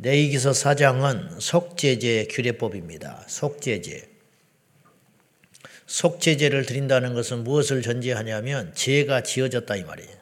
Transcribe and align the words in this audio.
내이기서 0.00 0.52
사장은 0.52 1.40
속죄제 1.40 2.28
규례법입니다. 2.30 3.24
속죄제. 3.26 4.08
속죄제를 5.86 6.66
드린다는 6.66 7.14
것은 7.14 7.42
무엇을 7.42 7.82
전제하냐면 7.82 8.72
죄가 8.74 9.22
지어졌다 9.24 9.74
이 9.74 9.82
말이에요. 9.82 10.16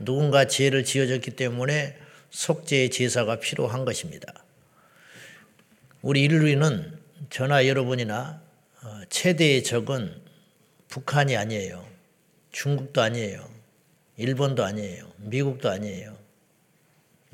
누군가 0.00 0.46
죄를 0.46 0.84
지어졌기 0.84 1.30
때문에 1.30 1.96
속죄의 2.30 2.90
제사가 2.90 3.40
필요한 3.40 3.86
것입니다. 3.86 4.44
우리 6.02 6.22
인류는 6.24 6.98
저나 7.30 7.66
여러분이나 7.66 8.42
어, 8.82 9.00
최대의 9.08 9.64
적은 9.64 10.20
북한이 10.88 11.36
아니에요. 11.36 11.88
중국도 12.52 13.00
아니에요. 13.00 13.48
일본도 14.18 14.62
아니에요. 14.62 15.10
미국도 15.18 15.70
아니에요. 15.70 16.23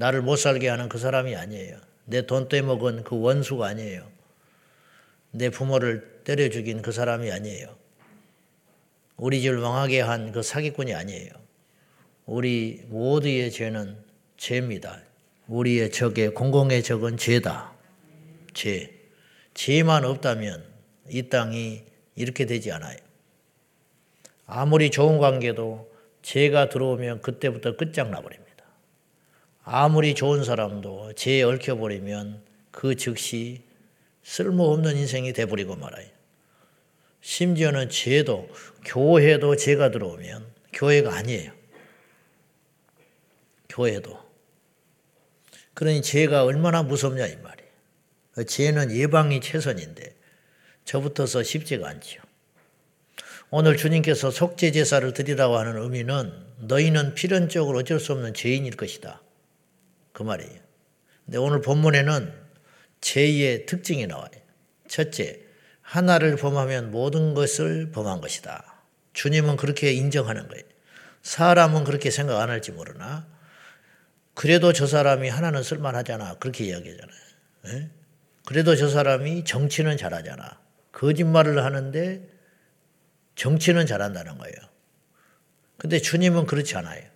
나를 0.00 0.22
못 0.22 0.36
살게 0.36 0.66
하는 0.68 0.88
그 0.88 0.96
사람이 0.96 1.36
아니에요. 1.36 1.76
내 2.06 2.22
돈 2.22 2.48
떼먹은 2.48 3.04
그 3.04 3.20
원수가 3.20 3.66
아니에요. 3.66 4.10
내 5.30 5.50
부모를 5.50 6.22
때려 6.24 6.48
죽인 6.48 6.80
그 6.80 6.90
사람이 6.90 7.30
아니에요. 7.30 7.76
우리 9.18 9.42
집을 9.42 9.58
망하게 9.58 10.00
한 10.00 10.32
그 10.32 10.42
사기꾼이 10.42 10.94
아니에요. 10.94 11.28
우리 12.24 12.82
모두의 12.88 13.50
죄는 13.50 13.98
죄입니다. 14.38 15.02
우리의 15.48 15.92
적의 15.92 16.32
공공의 16.32 16.82
적은 16.82 17.18
죄다. 17.18 17.74
죄. 18.54 18.90
죄만 19.52 20.06
없다면 20.06 20.64
이 21.10 21.28
땅이 21.28 21.82
이렇게 22.16 22.46
되지 22.46 22.72
않아요. 22.72 22.96
아무리 24.46 24.90
좋은 24.90 25.18
관계도 25.18 25.92
죄가 26.22 26.70
들어오면 26.70 27.20
그때부터 27.20 27.76
끝장나 27.76 28.22
버립니다. 28.22 28.49
아무리 29.62 30.14
좋은 30.14 30.42
사람도 30.44 31.12
죄에 31.14 31.42
얽혀버리면 31.42 32.42
그 32.70 32.96
즉시 32.96 33.62
쓸모없는 34.22 34.96
인생이 34.96 35.32
돼버리고 35.32 35.76
말아요. 35.76 36.06
심지어는 37.20 37.90
죄도, 37.90 38.48
교회도 38.84 39.56
죄가 39.56 39.90
들어오면 39.90 40.46
교회가 40.72 41.14
아니에요. 41.14 41.52
교회도. 43.68 44.18
그러니 45.74 46.02
죄가 46.02 46.44
얼마나 46.44 46.82
무섭냐 46.82 47.26
이 47.26 47.36
말이에요. 47.36 48.44
죄는 48.46 48.92
예방이 48.92 49.40
최선인데 49.40 50.14
저부터서 50.84 51.42
쉽지가 51.42 51.88
않지요. 51.88 52.22
오늘 53.50 53.76
주님께서 53.76 54.30
속죄 54.30 54.70
제사를 54.72 55.12
드리라고 55.12 55.56
하는 55.56 55.82
의미는 55.82 56.32
너희는 56.60 57.14
필연적으로 57.14 57.78
어쩔 57.78 57.98
수 57.98 58.12
없는 58.12 58.34
죄인일 58.34 58.76
것이다. 58.76 59.20
그 60.12 60.22
말이에요. 60.22 60.60
근데 61.24 61.38
오늘 61.38 61.60
본문에는 61.60 62.32
죄의 63.00 63.66
특징이 63.66 64.06
나와요. 64.06 64.30
첫째, 64.88 65.40
하나를 65.82 66.36
범하면 66.36 66.90
모든 66.90 67.34
것을 67.34 67.90
범한 67.92 68.20
것이다. 68.20 68.82
주님은 69.12 69.56
그렇게 69.56 69.92
인정하는 69.92 70.48
거예요. 70.48 70.64
사람은 71.22 71.84
그렇게 71.84 72.10
생각 72.10 72.40
안 72.40 72.50
할지 72.50 72.72
모르나 72.72 73.28
그래도 74.34 74.72
저 74.72 74.86
사람이 74.86 75.28
하나는 75.28 75.62
쓸만하잖아. 75.62 76.34
그렇게 76.34 76.64
이야기하잖아요. 76.64 77.18
네? 77.64 77.90
그래도 78.46 78.74
저 78.76 78.88
사람이 78.88 79.44
정치는 79.44 79.96
잘하잖아. 79.96 80.60
거짓말을 80.92 81.62
하는데 81.62 82.28
정치는 83.34 83.86
잘한다는 83.86 84.38
거예요. 84.38 84.56
근데 85.76 85.98
주님은 85.98 86.46
그렇지 86.46 86.76
않아요. 86.76 87.09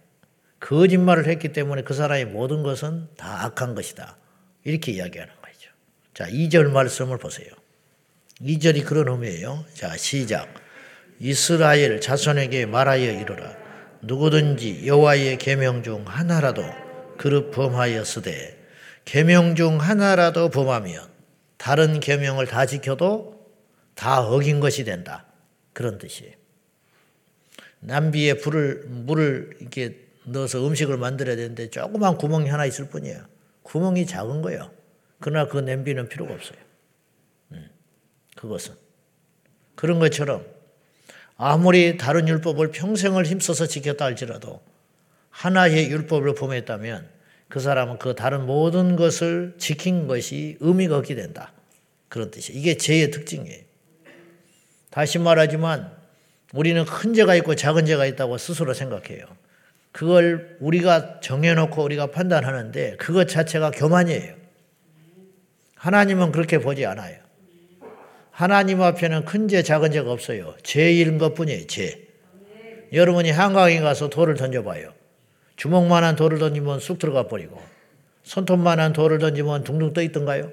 거짓말을 0.65 1.27
했기 1.27 1.53
때문에 1.53 1.83
그 1.83 1.93
사람의 1.93 2.25
모든 2.25 2.63
것은 2.63 3.09
다 3.19 3.45
악한 3.45 3.75
것이다. 3.75 4.17
이렇게 4.65 4.93
이야기하는 4.93 5.35
거죠. 5.35 5.71
자, 6.15 6.27
2절 6.27 6.71
말씀을 6.71 7.19
보세요. 7.19 7.49
2절이 8.41 8.87
그런 8.87 9.09
의미예요. 9.09 9.67
자, 9.75 9.95
시작. 9.99 10.49
이스라엘 11.21 12.01
자손에게 12.01 12.65
말하여 12.65 13.13
이르라. 13.13 13.55
누구든지 14.01 14.87
여호와의 14.87 15.37
계명 15.37 15.83
중 15.83 16.05
하나라도 16.07 16.65
그릇 17.19 17.51
범하였으되 17.51 18.59
계명 19.05 19.57
중 19.57 19.81
하나라도 19.81 20.49
범하면 20.49 21.09
다른 21.59 22.01
계명을 22.01 22.47
다 22.47 22.65
지켜도 22.65 23.51
다 23.95 24.27
어긴 24.27 24.61
것이 24.61 24.85
된다. 24.85 25.27
그런 25.75 25.99
뜻이에요. 25.99 26.33
남비에 27.81 28.39
불을 28.39 28.85
물을 28.87 29.51
이렇게 29.61 30.04
넣어서 30.25 30.67
음식을 30.67 30.97
만들어야 30.97 31.37
되는데 31.37 31.71
조그만 31.71 32.17
구멍이 32.17 32.49
하나 32.49 32.67
있을 32.67 32.89
뿐이에요. 32.89 33.25
구멍이 33.63 34.07
작은 34.07 34.43
거예요. 34.43 34.71
그러나 35.21 35.49
그 35.49 35.59
냄비는 35.59 36.09
필요가 36.09 36.35
없어요. 36.35 36.59
음, 37.53 37.71
그것은 38.37 38.75
그런 39.75 39.99
것처럼 39.99 40.45
아무리 41.37 41.97
다른 41.97 42.29
율법을 42.29 42.71
평생을 42.71 43.27
힘써서 43.27 43.67
지켰다 43.67 44.05
할지라도 44.05 44.63
하나의 45.31 45.91
율법을 45.91 46.35
범했다면 46.35 47.09
그 47.49 47.61
사람은 47.61 47.99
그 47.99 48.15
다른 48.15 48.47
모든 48.47 48.97
것을 48.97 49.55
지킨 49.59 50.07
것이 50.07 50.57
의미가 50.61 50.97
없게 50.99 51.15
된다. 51.15 51.53
그런 52.09 52.31
뜻이에요. 52.31 52.59
이게 52.59 52.77
죄의 52.77 53.11
특징이에요. 53.11 53.63
다시 54.91 55.19
말하지만 55.19 55.93
우리는 56.53 56.85
큰 56.85 57.15
죄가 57.15 57.35
있고 57.37 57.57
작은 57.57 57.85
죄가 57.85 58.07
있다고 58.07 58.39
스스로 58.39 58.75
생각해요. 58.75 59.27
그걸 59.95 60.57
우리가 60.59 61.21
정해놓고 61.21 61.85
우리가 61.85 62.09
판단하는데 62.09 62.97
그것 62.97 63.29
자체가 63.29 63.71
교만이에요. 63.71 64.35
하나님은 65.77 66.33
그렇게 66.33 66.59
보지 66.59 66.85
않아요. 66.85 67.17
하나님 68.33 68.83
앞에는 68.83 69.25
큰 69.25 69.47
죄, 69.47 69.63
작은 69.63 69.93
죄가 69.93 70.11
없어요. 70.11 70.57
죄인 70.65 71.19
것 71.19 71.35
뿐이에요, 71.35 71.69
죄. 71.69 72.09
여러분이 72.93 73.31
한강에 73.31 73.79
가서 73.79 74.11
돌을 74.11 74.35
던져봐요. 74.35 74.93
주먹만한 75.55 76.17
돌을 76.17 76.41
던지면 76.41 76.81
쑥 76.81 76.99
들어가 76.99 77.29
버리고, 77.29 77.63
손톱만한 78.25 78.95
돌을 78.95 79.21
던지면 79.21 79.63
둥둥 79.63 79.93
떠 79.93 80.03
있던가요? 80.03 80.51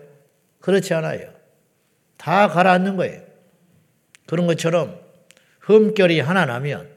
그렇지 0.59 0.93
않아요. 0.93 1.33
다 2.17 2.47
가라앉는 2.47 2.95
거예요. 2.95 3.23
그런 4.27 4.45
것처럼 4.45 4.99
흠결이 5.61 6.19
하나 6.19 6.45
나면 6.45 6.90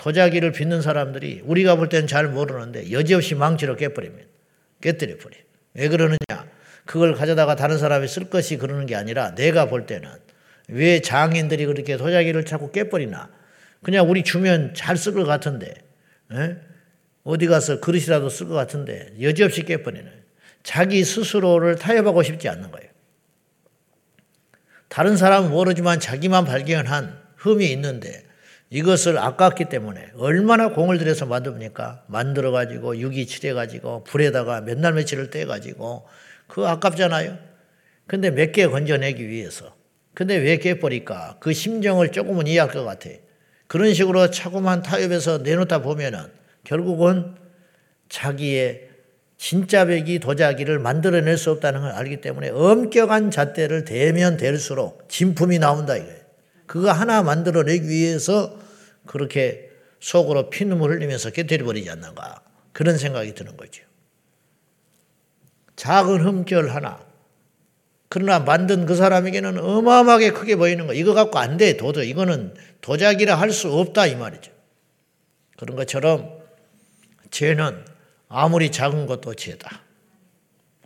도자기를 0.00 0.52
빚는 0.52 0.80
사람들이 0.80 1.42
우리가 1.44 1.76
볼 1.76 1.90
때는 1.90 2.06
잘 2.06 2.26
모르는데 2.26 2.90
여지없이 2.90 3.34
망치로 3.34 3.76
깨버리면 3.76 4.20
깨뜨려 4.80 5.18
버려. 5.18 5.36
왜 5.74 5.88
그러느냐? 5.88 6.16
그걸 6.86 7.14
가져다가 7.14 7.54
다른 7.54 7.76
사람이 7.76 8.08
쓸 8.08 8.30
것이 8.30 8.56
그러는 8.56 8.86
게 8.86 8.96
아니라 8.96 9.34
내가 9.34 9.66
볼 9.66 9.84
때는 9.84 10.08
왜 10.68 11.00
장인들이 11.00 11.66
그렇게 11.66 11.98
도자기를 11.98 12.46
자꾸 12.46 12.72
깨버리나? 12.72 13.28
그냥 13.82 14.08
우리 14.08 14.24
주면 14.24 14.72
잘 14.72 14.96
쓸 14.96 15.12
것 15.12 15.24
같은데, 15.24 15.74
에? 16.32 16.56
어디 17.22 17.46
가서 17.46 17.80
그릇이라도 17.80 18.30
쓸 18.30 18.48
것 18.48 18.54
같은데 18.54 19.12
여지없이 19.20 19.64
깨버리는 19.64 20.10
자기 20.62 21.04
스스로를 21.04 21.76
타협하고 21.76 22.22
싶지 22.22 22.48
않는 22.48 22.70
거예요. 22.70 22.88
다른 24.88 25.18
사람은 25.18 25.50
모르지만 25.50 26.00
자기만 26.00 26.46
발견한 26.46 27.20
흠이 27.36 27.70
있는데 27.72 28.29
이것을 28.70 29.18
아깝기 29.18 29.64
때문에 29.64 30.12
얼마나 30.16 30.68
공을 30.68 30.98
들여서 30.98 31.26
만듭니까? 31.26 32.04
만들어 32.06 32.52
가지고 32.52 32.96
유기 32.98 33.26
칠해 33.26 33.52
가지고 33.52 34.04
불에다가 34.04 34.60
몇 34.60 34.78
날 34.78 34.92
며칠을 34.94 35.30
떼 35.30 35.44
가지고 35.44 36.06
그 36.46 36.66
아깝잖아요. 36.66 37.36
근데 38.06 38.30
몇 38.30 38.52
개 38.52 38.66
건져내기 38.66 39.28
위해서. 39.28 39.74
근데 40.14 40.36
왜 40.36 40.56
깨버릴까? 40.58 41.36
그 41.40 41.52
심정을 41.52 42.12
조금은 42.12 42.46
이해할 42.46 42.70
것 42.70 42.84
같아. 42.84 43.10
그런 43.66 43.92
식으로 43.94 44.30
차고만 44.30 44.82
타협해서 44.82 45.38
내놓다 45.38 45.82
보면은 45.82 46.26
결국은 46.64 47.34
자기의 48.08 48.88
진짜 49.36 49.84
백이 49.84 50.18
도자기를 50.18 50.78
만들어낼 50.80 51.36
수 51.38 51.50
없다는 51.52 51.80
걸 51.82 51.90
알기 51.92 52.20
때문에 52.20 52.50
엄격한 52.50 53.30
잣대를 53.30 53.84
대면 53.84 54.36
될수록 54.36 55.08
진품이 55.08 55.58
나온다 55.58 55.96
이거예요. 55.96 56.19
그거 56.70 56.92
하나 56.92 57.24
만들어내기 57.24 57.88
위해서 57.88 58.56
그렇게 59.04 59.72
속으로 59.98 60.50
피눈물 60.50 60.92
흘리면서 60.92 61.30
깨뜨려버리지 61.30 61.90
않는가. 61.90 62.42
그런 62.72 62.96
생각이 62.96 63.34
드는 63.34 63.56
거죠. 63.56 63.82
작은 65.74 66.24
흠결 66.24 66.68
하나. 66.68 67.04
그러나 68.08 68.38
만든 68.38 68.86
그 68.86 68.94
사람에게는 68.94 69.58
어마어마하게 69.58 70.30
크게 70.30 70.54
보이는 70.54 70.86
거. 70.86 70.94
이거 70.94 71.12
갖고 71.12 71.40
안 71.40 71.56
돼, 71.56 71.76
도저. 71.76 72.04
이거는 72.04 72.54
도자기라 72.82 73.34
할 73.34 73.50
수 73.50 73.72
없다, 73.72 74.06
이 74.06 74.14
말이죠. 74.14 74.52
그런 75.56 75.74
것처럼 75.74 76.38
죄는 77.32 77.84
아무리 78.28 78.70
작은 78.70 79.06
것도 79.06 79.34
죄다. 79.34 79.82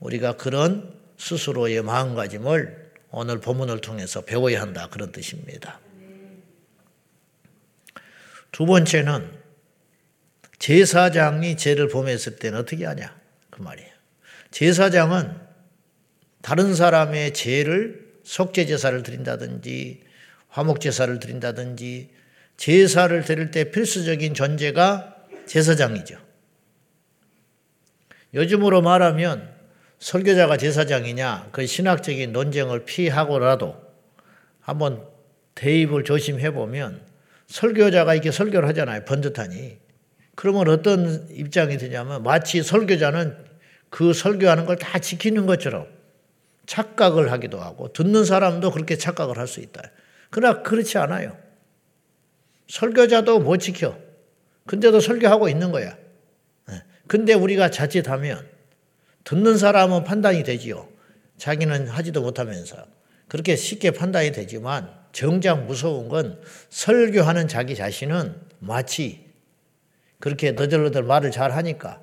우리가 0.01 0.39
그런 0.39 0.99
스스로의 1.19 1.83
마음가짐을 1.83 2.84
오늘 3.16 3.40
본문을 3.40 3.81
통해서 3.81 4.22
배워야 4.22 4.61
한다. 4.61 4.88
그런 4.90 5.12
뜻입니다. 5.12 5.78
두 8.50 8.66
번째는 8.66 9.31
제사장이 10.58 11.56
죄를 11.56 11.88
범했을 11.88 12.37
때는 12.37 12.58
어떻게 12.58 12.84
하냐. 12.84 13.16
그 13.50 13.62
말이에요. 13.62 13.90
제사장은 14.50 15.37
다른 16.43 16.75
사람의 16.75 17.34
죄를 17.34 18.14
속죄 18.25 18.66
제사를 18.66 19.00
드린다든지 19.02 20.02
화목 20.49 20.81
제사를 20.81 21.16
드린다든지 21.19 22.11
제사를 22.56 23.25
드릴 23.25 23.50
때 23.52 23.70
필수적인 23.70 24.34
존재가 24.34 25.26
제사장이죠. 25.46 26.19
요즘으로 28.34 28.82
말하면 28.82 29.54
설교자가 30.05 30.59
제사장이냐 30.59 31.49
그 31.51 31.65
신학적인 31.67 32.31
논쟁을 32.31 32.85
피하고라도 32.85 33.75
한번 34.61 35.03
대입을 35.55 36.05
조심해 36.05 36.51
보면 36.51 37.01
설교자가 37.47 38.12
이렇게 38.12 38.31
설교를 38.31 38.69
하잖아요. 38.69 39.06
번듯하니. 39.06 39.79
그러면 40.35 40.69
어떤 40.69 41.27
입장이 41.31 41.79
되냐면 41.79 42.23
마치 42.23 42.62
설교자는 42.62 43.35
그 43.89 44.12
설교하는 44.12 44.67
걸 44.67 44.77
다 44.77 44.99
지키는 44.99 45.47
것처럼 45.47 45.87
착각을 46.67 47.33
하기도 47.33 47.59
하고 47.59 47.91
듣는 47.95 48.27
사람도 48.27 48.73
그렇게 48.73 48.99
착각을 48.99 49.39
할 49.39 49.47
수 49.47 49.61
있다. 49.61 49.81
그러나 50.29 50.61
그렇지 50.62 50.99
않아요. 50.99 51.35
설교자도 52.69 53.39
못 53.39 53.57
지켜. 53.57 53.97
근데도 54.67 55.00
설교하고 55.00 55.49
있는 55.49 55.73
거야. 55.73 55.97
예. 56.71 56.83
근데 57.07 57.33
우리가 57.33 57.71
자칫하면 57.71 58.53
듣는 59.25 59.59
사람은 59.59 60.05
판단이 60.05 60.44
되지요. 60.44 60.88
자기는 61.38 61.88
하지도 61.88 62.23
못하면서. 62.23 62.87
그렇게 63.29 63.56
쉽게 63.56 63.91
판단이 63.91 64.32
되지만 64.32 64.91
정작 65.12 65.65
무서운 65.65 66.09
건 66.09 66.41
설교하는 66.71 67.49
자기 67.49 67.75
자신은 67.75 68.35
마치 68.59 69.25
그렇게 70.21 70.53
너덜너덜 70.53 71.03
말을 71.03 71.31
잘 71.31 71.53
하니까 71.53 72.03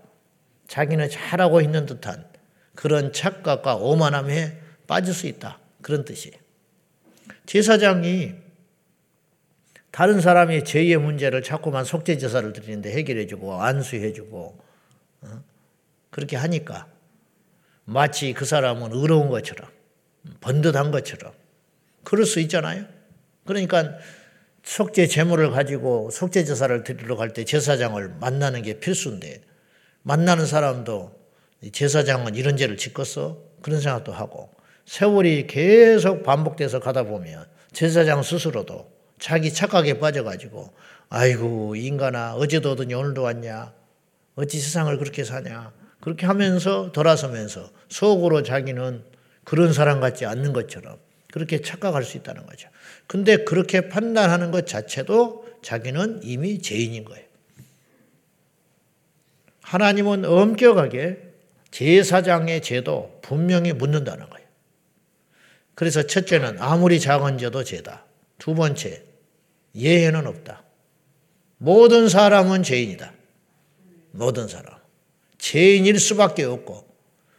자기는 0.68 1.10
잘하고 1.10 1.62
있는 1.62 1.86
듯한 1.86 2.26
그런 2.76 3.14
착각과 3.14 3.76
오만함에 3.76 4.60
빠질 4.88 5.14
수 5.14 5.28
있다. 5.28 5.60
그런 5.82 6.06
뜻이에요. 6.06 6.36
제사장이 7.46 8.34
다른 9.92 10.22
사람의 10.22 10.64
죄의 10.64 10.98
문제를 10.98 11.44
자꾸만 11.44 11.84
속죄 11.84 12.18
제사를 12.18 12.52
드리는데 12.54 12.92
해결해주고 12.94 13.62
안수해주고 13.62 14.60
어? 15.22 15.44
그렇게 16.10 16.38
하니까 16.38 16.88
마치 17.92 18.32
그 18.34 18.46
사람은 18.46 18.94
의로운 18.94 19.30
것처럼 19.30 19.70
번듯한 20.40 20.92
것처럼 20.92 21.34
그럴 22.04 22.26
수 22.26 22.40
있잖아요. 22.40 22.86
그러니까 23.46 23.98
속죄 24.64 25.08
제물을 25.08 25.52
가지고 25.52 26.10
속죄 26.10 26.46
제사를 26.46 26.84
드리러 26.84 27.18
갈 27.18 27.34
때 27.34 27.44
제사장을 27.44 28.16
만나는 28.20 28.62
게 28.62 28.80
필수인데 28.80 29.42
만나는 30.04 30.46
사람도 30.46 31.20
제사장은 31.72 32.36
이런 32.36 32.56
죄를 32.58 32.78
짓겠어? 32.78 33.38
그런 33.62 33.82
생각도 33.82 34.14
하고 34.14 34.50
세월이 34.86 35.48
계속 35.48 36.24
반복돼서 36.24 36.80
가다 36.80 37.04
보면 37.04 37.46
제사장 37.74 38.24
스스로도 38.24 38.90
자기 39.20 39.54
착각에 39.54 40.00
빠져가지고 40.00 40.72
아이고 41.10 41.76
인간아 41.76 42.36
어제도 42.36 42.72
오더니 42.72 42.94
오늘도 42.94 43.22
왔냐 43.22 43.74
어찌 44.36 44.60
세상을 44.60 44.98
그렇게 44.98 45.24
사냐 45.24 45.81
그렇게 46.02 46.26
하면서 46.26 46.92
돌아서면서 46.92 47.72
속으로 47.90 48.44
자기는 48.44 49.04
그런 49.44 49.72
사람 49.72 50.00
같지 50.00 50.26
않는 50.26 50.52
것처럼 50.52 50.98
그렇게 51.32 51.62
착각할 51.62 52.04
수 52.04 52.18
있다는 52.18 52.46
거죠. 52.46 52.68
근데 53.08 53.38
그렇게 53.38 53.88
판단하는 53.88 54.52
것 54.52 54.68
자체도 54.68 55.48
자기는 55.62 56.22
이미 56.24 56.62
죄인인 56.62 57.06
거예요. 57.06 57.26
하나님은 59.62 60.26
엄격하게 60.26 61.32
제사장의 61.72 62.62
죄도 62.62 63.20
분명히 63.22 63.72
묻는다는 63.72 64.30
거예요. 64.30 64.48
그래서 65.76 66.04
첫째는 66.06 66.58
아무리 66.60 67.00
작은 67.00 67.38
죄도 67.38 67.64
죄다. 67.64 68.06
두 68.38 68.54
번째, 68.54 69.04
예외는 69.76 70.28
없다. 70.28 70.64
모든 71.58 72.10
사람은 72.10 72.64
죄인이다. 72.64 73.14
모든 74.12 74.48
사람. 74.48 74.81
죄인일 75.42 76.00
수밖에 76.00 76.44
없고 76.44 76.88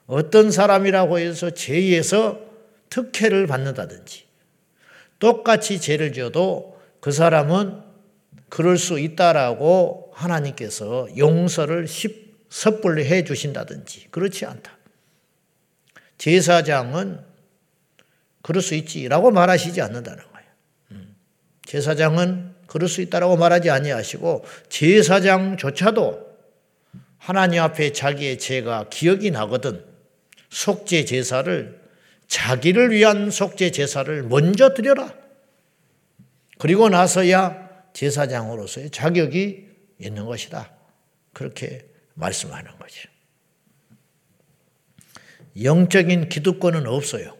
어떤 0.06 0.50
사람이라고 0.50 1.20
해서 1.20 1.50
죄에서 1.50 2.40
특혜를 2.90 3.46
받는다든지 3.46 4.24
똑같이 5.20 5.80
죄를 5.80 6.12
지어도 6.12 6.80
그 7.00 7.12
사람은 7.12 7.80
그럴 8.48 8.76
수 8.76 8.98
있다라고 8.98 10.10
하나님께서 10.14 11.08
용서를 11.16 11.86
섣불리 12.50 13.04
해 13.04 13.22
주신다든지 13.22 14.08
그렇지 14.10 14.46
않다. 14.46 14.76
제사장은 16.18 17.20
그럴 18.42 18.62
수 18.62 18.74
있지라고 18.74 19.30
말하시지 19.30 19.80
않는다는 19.80 20.24
거예요. 20.24 20.48
음. 20.90 21.16
제사장은 21.66 22.52
그럴 22.66 22.88
수 22.88 23.00
있다라고 23.00 23.36
말하지 23.36 23.70
아니하시고 23.70 24.44
제사장조차도 24.68 26.31
하나님 27.22 27.62
앞에 27.62 27.92
자기의 27.92 28.40
죄가 28.40 28.88
기억이 28.90 29.30
나거든 29.30 29.84
속죄 30.50 31.04
제사를 31.04 31.80
자기를 32.26 32.90
위한 32.90 33.30
속죄 33.30 33.70
제사를 33.70 34.24
먼저 34.24 34.74
드려라. 34.74 35.14
그리고 36.58 36.88
나서야 36.88 37.68
제사장으로서의 37.92 38.90
자격이 38.90 39.68
있는 40.00 40.24
것이다. 40.24 40.72
그렇게 41.32 41.86
말씀하는 42.14 42.76
거죠. 42.76 43.08
영적인 45.62 46.28
기득권은 46.28 46.88
없어요. 46.88 47.36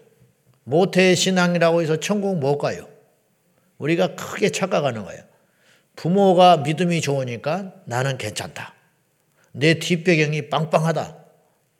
모태 0.63 1.13
신앙이라고 1.13 1.81
해서 1.81 1.99
천국 1.99 2.39
못 2.39 2.57
가요. 2.57 2.87
우리가 3.79 4.15
크게 4.15 4.49
착각하는 4.49 5.03
거예요. 5.03 5.23
부모가 5.97 6.57
믿음이 6.57 7.01
좋으니까 7.01 7.73
나는 7.85 8.17
괜찮다. 8.17 8.75
내 9.53 9.75
뒷배경이 9.79 10.49
빵빵하다. 10.49 11.17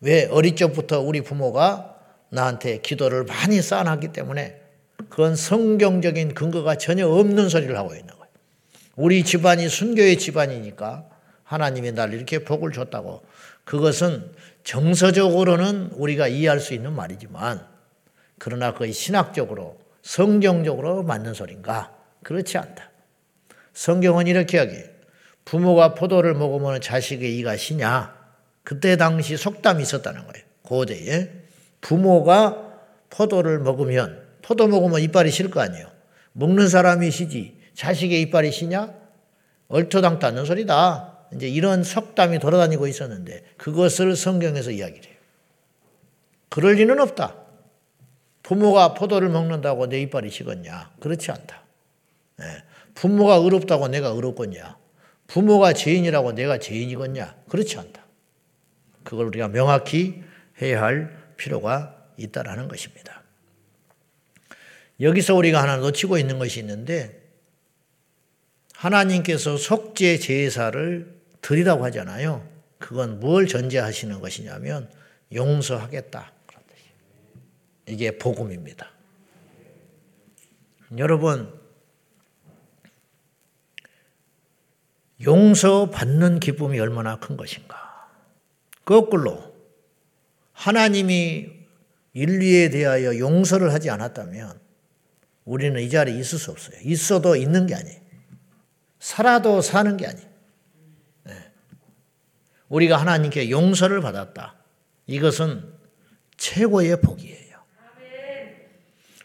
왜 0.02 0.26
어릴 0.26 0.56
적부터 0.56 1.02
우리 1.02 1.22
부모가 1.22 1.98
나한테 2.30 2.80
기도를 2.80 3.26
많이 3.26 3.62
쌓아놨기 3.62 4.14
때문에 4.14 4.62
그건 5.10 5.36
성경적인 5.36 6.34
근거가 6.34 6.76
전혀 6.76 7.08
없는 7.08 7.50
소리를 7.50 7.76
하고 7.78 7.94
있는 7.94 8.08
거예요. 8.08 8.28
우리 8.96 9.24
집안이 9.24 9.70
순교의 9.70 10.18
집안이니까 10.18 11.10
하나님이 11.44 11.92
날 11.92 12.14
이렇게 12.14 12.40
복을 12.40 12.72
줬다고 12.72 13.24
그것은 13.66 14.32
정서적으로는 14.64 15.92
우리가 15.94 16.28
이해할 16.28 16.60
수 16.60 16.74
있는 16.74 16.94
말이지만 16.94 17.66
그러나 18.40 18.74
거의 18.74 18.94
신학적으로 18.94 19.80
성경적으로 20.02 21.04
맞는 21.04 21.34
소린가? 21.34 21.96
그렇지 22.24 22.58
않다. 22.58 22.92
성경은 23.74 24.28
이렇게 24.28 24.58
하기 24.60 24.93
부모가 25.46 25.94
포도를 25.96 26.34
먹으면 26.34 26.82
자식의 26.82 27.38
이가 27.38 27.58
시냐? 27.58 28.16
그때 28.64 28.96
당시 28.96 29.36
속담이 29.38 29.84
있었다는 29.84 30.22
거예요. 30.28 30.46
고대에 30.64 31.30
부모가 31.82 32.72
포도를 33.10 33.60
먹으면 33.60 34.24
포도 34.42 34.68
먹으면 34.68 35.02
이빨이 35.02 35.32
실 35.32 35.50
거 35.50 35.62
아니에요. 35.62 35.88
먹는 36.34 36.68
사람이 36.68 37.12
시지 37.12 37.58
자식의 37.76 38.22
이빨이 38.24 38.52
시냐? 38.52 38.94
얼토당토 39.68 40.28
않는 40.28 40.46
소리다. 40.46 41.28
이제 41.36 41.48
이런 41.48 41.84
속담이 41.84 42.40
돌아다니고 42.40 42.88
있었는데 42.88 43.44
그것을 43.58 44.16
성경에서 44.16 44.72
이야기를 44.72 45.06
해요. 45.10 45.18
그럴 46.50 46.76
리는 46.76 47.00
없다. 47.00 47.36
부모가 48.44 48.94
포도를 48.94 49.30
먹는다고 49.30 49.88
내 49.88 50.02
이빨이 50.02 50.30
식었냐? 50.30 50.92
그렇지 51.00 51.32
않다. 51.32 51.64
네. 52.38 52.46
부모가 52.94 53.36
의롭다고 53.36 53.88
내가 53.88 54.10
의롭겠냐? 54.10 54.78
부모가 55.28 55.74
죄인이라고 55.74 56.34
내가 56.34 56.60
죄인이겠냐? 56.60 57.44
그렇지 57.50 57.78
않다. 57.78 58.06
그걸 59.04 59.28
우리가 59.28 59.48
명확히 59.48 60.24
해야 60.62 60.82
할 60.82 61.18
필요가 61.38 61.98
있다라는 62.18 62.68
것입니다. 62.68 63.24
여기서 65.00 65.36
우리가 65.36 65.62
하나 65.62 65.78
놓치고 65.78 66.18
있는 66.18 66.40
것이 66.40 66.60
있는데 66.60 67.22
하나님께서 68.76 69.58
속죄 69.58 70.20
제사를 70.20 71.14
드리라고 71.42 71.84
하잖아요. 71.86 72.48
그건 72.78 73.20
뭘 73.20 73.48
전제하시는 73.48 74.20
것이냐면 74.20 74.90
용서하겠다. 75.34 76.32
이게 77.88 78.18
복음입니다. 78.18 78.92
여러분 80.98 81.52
용서받는 85.24 86.40
기쁨이 86.40 86.80
얼마나 86.80 87.20
큰 87.20 87.38
것인가. 87.38 88.10
거꾸로 88.86 89.54
하나님이 90.52 91.50
인류에 92.14 92.70
대하여 92.70 93.18
용서를 93.18 93.74
하지 93.74 93.90
않았다면 93.90 94.60
우리는 95.46 95.82
이 95.82 95.90
자리에 95.90 96.18
있을 96.18 96.38
수 96.38 96.52
없어요. 96.52 96.78
있어도 96.84 97.36
있는 97.36 97.66
게 97.66 97.76
아니에요. 97.76 98.00
살아도 99.00 99.62
사는 99.62 99.98
게 99.98 100.08
아니에요. 100.08 100.30
네. 101.24 101.34
우리가 102.70 102.98
하나님께 102.98 103.50
용서를 103.50 104.02
받았다. 104.02 104.56
이것은 105.08 105.74
최고의 106.38 107.02
복이에요. 107.02 107.44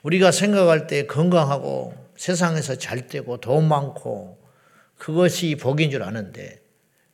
우리가 0.02 0.30
생각할 0.30 0.86
때 0.86 1.06
건강하고 1.06 1.94
세상에서 2.16 2.76
잘 2.76 3.06
되고 3.06 3.36
돈 3.38 3.68
많고 3.68 4.37
그것이 4.98 5.56
복인 5.56 5.90
줄 5.90 6.02
아는데 6.02 6.60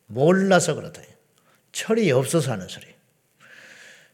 몰라서 0.07 0.75
그렇다. 0.75 1.01
철이 1.71 2.11
없어서 2.11 2.51
하는 2.51 2.67
소리. 2.67 2.85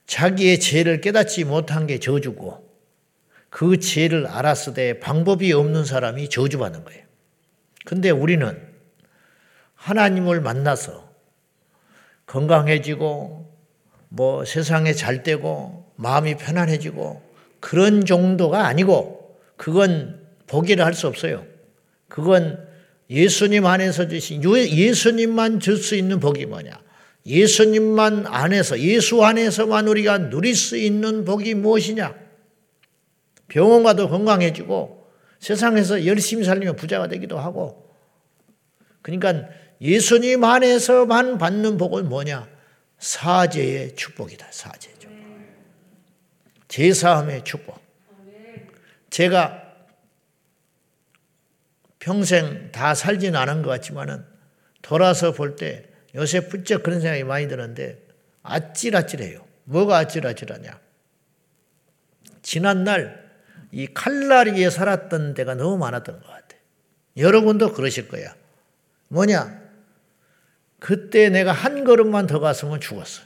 자기의 0.06 0.60
죄를 0.60 1.02
깨닫지 1.02 1.46
못한 1.46 1.88
게 1.88 2.00
저주고 2.00 2.70
그 3.50 3.80
죄를 3.80 4.28
알았으되 4.28 5.00
방법이 5.00 5.52
없는 5.54 5.86
사람이 5.86 6.30
저주받는 6.30 6.84
거예요. 6.84 7.04
근데 7.86 8.10
우리는 8.10 8.62
하나님을 9.76 10.42
만나서 10.42 11.10
건강해지고 12.26 13.52
뭐 14.10 14.46
세상에 14.46 14.94
잘 14.94 15.24
되고 15.24 15.92
마음이 15.96 16.36
편안해지고 16.36 17.22
그런 17.60 18.06
정도가 18.06 18.68
아니고 18.68 19.40
그건 19.56 20.26
복이라 20.48 20.86
할 20.86 20.94
수 20.94 21.08
없어요. 21.08 21.46
그건 22.08 22.71
예수님 23.12 23.66
안에서 23.66 24.08
주신 24.08 24.42
예수님만 24.42 25.60
줄 25.60 25.78
수 25.78 25.96
있는 25.96 26.20
복이 26.22 26.46
뭐냐? 26.46 26.82
예수님만 27.26 28.26
안에서 28.26 28.80
예수 28.80 29.24
안에서만 29.24 29.88
우리가 29.90 30.30
누릴 30.30 30.56
수 30.56 30.78
있는 30.78 31.26
복이 31.26 31.56
무엇이냐? 31.56 32.16
병원 33.50 33.84
가도 33.84 34.08
건강해지고 34.10 35.08
세상에서 35.40 36.06
열심히 36.06 36.46
살면 36.46 36.78
부자가 36.78 37.10
되기도 37.10 37.38
하고 37.38 37.94
그러니까 39.02 39.50
예수님 39.82 40.44
안에서만 40.44 41.38
받는 41.38 41.78
복은 41.78 42.08
뭐냐? 42.08 42.48
사제의 42.98 43.96
축복이다. 43.96 44.48
사제죠. 44.52 45.10
제사함의 46.70 47.44
축복. 47.44 47.82
제가 49.10 49.61
평생 52.02 52.72
다 52.72 52.96
살지는 52.96 53.40
않은 53.40 53.62
것 53.62 53.70
같지만은 53.70 54.26
돌아서 54.82 55.34
볼 55.34 55.56
때 55.56 55.86
요새 56.16 56.48
부쩍 56.48 56.82
그런 56.84 57.00
생각이 57.00 57.24
많이 57.24 57.48
드는데 57.48 58.06
아찔아찔해요. 58.42 59.46
뭐가 59.66 59.98
아찔아찔하냐? 60.00 60.80
지난날 62.42 63.32
이 63.72 63.88
칼라리에 63.94 64.72
살았던 64.72 65.36
데가 65.36 65.54
너무 65.54 65.78
많았던 65.78 66.20
것 66.20 66.28
같아. 66.28 66.58
여러분도 67.18 67.72
그러실 67.74 68.08
거야. 68.08 68.36
뭐냐? 69.10 69.62
그때 70.80 71.30
내가 71.30 71.52
한 71.52 71.84
걸음만 71.84 72.26
더 72.26 72.40
갔으면 72.40 72.82
죽었어. 72.82 73.22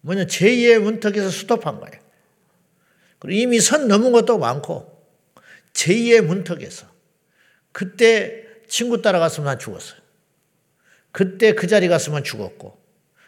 뭐냐? 0.00 0.24
제2의 0.24 0.80
문턱에서 0.80 1.30
스톱한 1.30 1.78
거예요. 1.78 2.02
그리고 3.20 3.40
이미 3.40 3.60
선 3.60 3.86
넘은 3.86 4.10
것도 4.12 4.38
많고, 4.38 4.92
제2의 5.72 6.22
문턱에서. 6.22 6.95
그때 7.76 8.42
친구 8.66 9.02
따라갔으면 9.02 9.44
난 9.44 9.58
죽었어요. 9.58 10.00
그때 11.12 11.52
그 11.52 11.66
자리 11.66 11.88
갔으면 11.88 12.24
죽었고, 12.24 12.74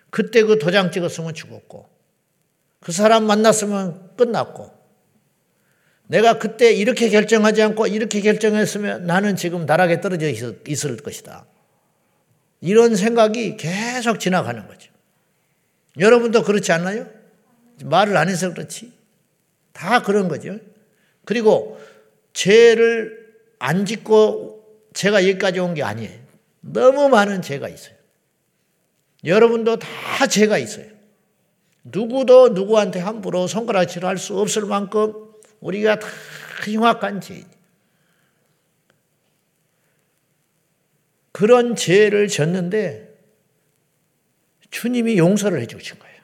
그때 0.09 0.43
그 0.43 0.59
도장 0.59 0.91
찍었으면 0.91 1.35
죽었고, 1.35 1.87
그 2.81 2.91
사람 2.91 3.27
만났으면 3.27 4.17
끝났고, 4.17 4.73
내가 6.07 6.39
그때 6.39 6.73
이렇게 6.73 7.11
결정하지 7.11 7.61
않고 7.61 7.89
이렇게 7.89 8.23
결정했으면 8.23 9.05
나는 9.05 9.37
지금 9.37 9.67
나락에 9.67 10.01
떨어져 10.01 10.27
있을 10.31 10.97
것이다. 10.97 11.45
이런 12.63 12.97
생각이 12.97 13.59
계속 13.59 14.19
지나가는 14.19 14.67
거죠. 14.67 14.91
여러분도 15.99 16.43
그렇지 16.43 16.73
않나요? 16.73 17.07
말을 17.85 18.17
안 18.17 18.31
해서 18.31 18.51
그렇지. 18.55 18.95
다 19.75 20.01
그런 20.01 20.29
거죠. 20.29 20.59
그리고 21.27 21.79
죄를 22.33 23.18
안 23.59 23.85
짓고 23.87 24.59
제가 24.95 25.23
여기까지 25.29 25.61
온 25.61 25.75
게 25.75 25.83
아니에요. 25.83 26.19
너무 26.61 27.09
많은 27.09 27.43
죄가 27.43 27.69
있어요. 27.69 27.95
여러분도 29.25 29.79
다 29.79 30.27
죄가 30.27 30.59
있어요. 30.59 30.87
누구도 31.85 32.51
누구한테 32.51 32.99
함부로 33.01 33.47
손가락질 33.47 34.05
할수 34.05 34.39
없을 34.39 34.67
만큼 34.67 35.15
우리가 35.61 35.99
다 35.99 36.07
흉악한 36.65 37.21
죄이니. 37.21 37.47
그런 41.33 41.77
죄를 41.77 42.29
졌는데 42.29 43.17
주님이 44.71 45.19
용서를 45.19 45.61
해 45.61 45.67
주신 45.67 45.99
거예요. 45.99 46.19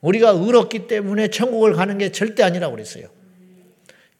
우리가 0.00 0.30
의롭기 0.30 0.86
때문에 0.88 1.28
천국을 1.28 1.72
가는 1.74 1.96
게 1.98 2.12
절대 2.12 2.42
아니라고 2.42 2.74
그랬어요. 2.74 3.08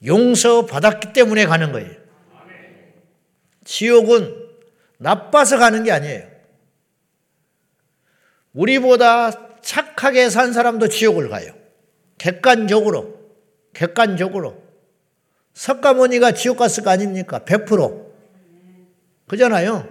용서 0.05 0.67
받았기 0.67 1.13
때문에 1.13 1.47
가는 1.47 1.73
거예요. 1.73 1.91
지옥은 3.65 4.47
나빠서 4.99 5.59
가는 5.59 5.83
게 5.85 5.93
아니에요. 5.93 6.29
우리보다 8.53 9.61
착하게 9.61 10.31
산 10.31 10.53
사람도 10.53 10.89
지옥을 10.89 11.29
가요. 11.29 11.53
객관적으로, 12.19 13.19
객관적으로. 13.75 14.63
석가모니가 15.55 16.33
지옥 16.33 16.59
갔을 16.59 16.83
거 16.85 16.91
아닙니까? 16.91 17.41
100%. 17.41 18.07
그잖아요. 19.27 19.89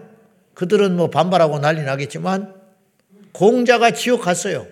그들은 0.53 0.95
뭐 0.95 1.09
반발하고 1.09 1.59
난리 1.59 1.83
나겠지만 1.83 2.55
공자가 3.33 3.91
지옥 3.91 4.21
갔어요. 4.21 4.67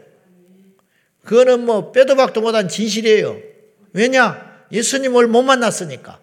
그거는 1.26 1.66
뭐 1.66 1.92
빼도 1.92 2.16
박도 2.16 2.42
못한 2.42 2.70
진실이에요. 2.70 3.38
왜냐? 3.94 4.53
예수님을 4.74 5.28
못 5.28 5.44
만났으니까. 5.44 6.20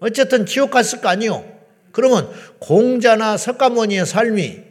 어쨌든 0.00 0.46
지옥 0.46 0.72
갔을 0.72 1.00
거 1.00 1.08
아니요. 1.08 1.48
그러면 1.92 2.32
공자나 2.58 3.36
석가모니의 3.36 4.06
삶이 4.06 4.62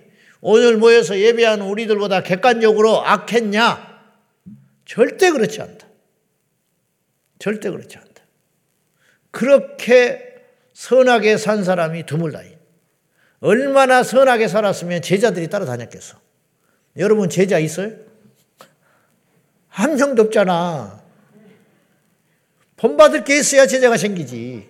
오늘 0.41 0.77
모여서 0.77 1.17
예배하는 1.17 1.65
우리들보다 1.67 2.23
객관적으로 2.23 3.05
악했냐? 3.05 3.91
절대 4.85 5.31
그렇지 5.31 5.61
않다. 5.61 5.87
절대 7.39 7.69
그렇지 7.69 7.97
않다. 7.97 8.23
그렇게 9.29 10.35
선하게 10.73 11.37
산 11.37 11.63
사람이 11.63 12.05
드물다니. 12.05 12.57
얼마나 13.39 14.03
선하게 14.03 14.47
살았으면 14.47 15.01
제자들이 15.01 15.47
따라다녔겠어. 15.47 16.17
여러분 16.97 17.29
제자 17.29 17.57
있어요? 17.59 17.93
한 19.67 19.95
명도 19.95 20.23
없잖아. 20.23 21.00
본받을 22.81 23.23
게 23.23 23.37
있어야 23.37 23.67
제자가 23.67 23.95
생기지. 23.95 24.67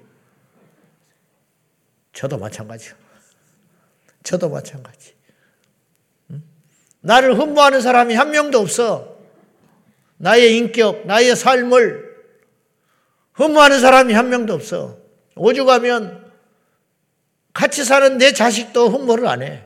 저도 2.12 2.38
마찬가지요. 2.38 2.94
저도 4.22 4.50
마찬가지. 4.50 5.14
나를 7.00 7.40
흠모하는 7.40 7.80
사람이 7.80 8.14
한 8.14 8.32
명도 8.32 8.60
없어. 8.60 9.18
나의 10.18 10.58
인격, 10.58 11.08
나의 11.08 11.38
삶을 11.38 12.12
흠모하는 13.32 13.80
사람이 13.80 14.14
한 14.14 14.28
명도 14.28 14.56
없어. 14.56 14.98
오죽하면 15.36 16.34
같이 17.54 17.86
사는 17.86 18.18
내 18.18 18.34
자식도 18.34 18.90
흠모를 18.90 19.26
안 19.26 19.42
해. 19.42 19.64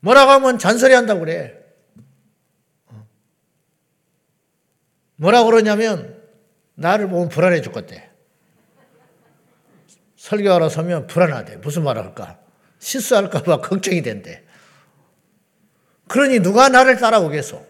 뭐라고 0.00 0.32
하면 0.32 0.58
잔소리 0.58 0.92
한다고 0.92 1.20
그래. 1.20 1.65
뭐라고 5.16 5.50
그러냐면 5.50 6.22
나를 6.74 7.08
보면 7.08 7.28
불안해 7.28 7.62
죽겠대. 7.62 8.10
설교하러 10.16 10.68
서면 10.68 11.06
불안하대. 11.06 11.56
무슨 11.56 11.84
말 11.84 11.98
할까? 11.98 12.38
실수할까봐 12.78 13.60
걱정이 13.60 14.02
된대. 14.02 14.44
그러니 16.08 16.40
누가 16.40 16.68
나를 16.68 16.98
따라오겠어? 16.98 17.64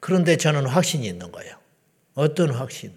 그런데 0.00 0.36
저는 0.36 0.66
확신이 0.66 1.06
있는 1.06 1.30
거예요. 1.32 1.56
어떤 2.14 2.50
확신? 2.50 2.96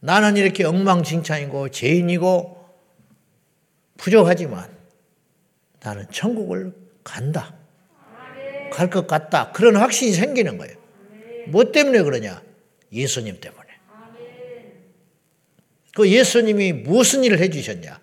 나는 0.00 0.36
이렇게 0.36 0.64
엉망진창이고 0.64 1.70
죄인이고 1.70 2.68
부족하지만 3.96 4.76
나는 5.80 6.06
천국을 6.10 6.74
간다. 7.04 7.54
갈 8.76 8.90
것 8.90 9.06
같다. 9.06 9.52
그런 9.52 9.76
확신이 9.76 10.12
생기는 10.12 10.58
거예요. 10.58 10.76
뭐 11.48 11.72
때문에 11.72 12.02
그러냐? 12.02 12.42
예수님 12.92 13.40
때문에. 13.40 13.66
그 15.94 16.10
예수님이 16.10 16.74
무슨 16.74 17.24
일을 17.24 17.38
해주셨냐? 17.38 17.98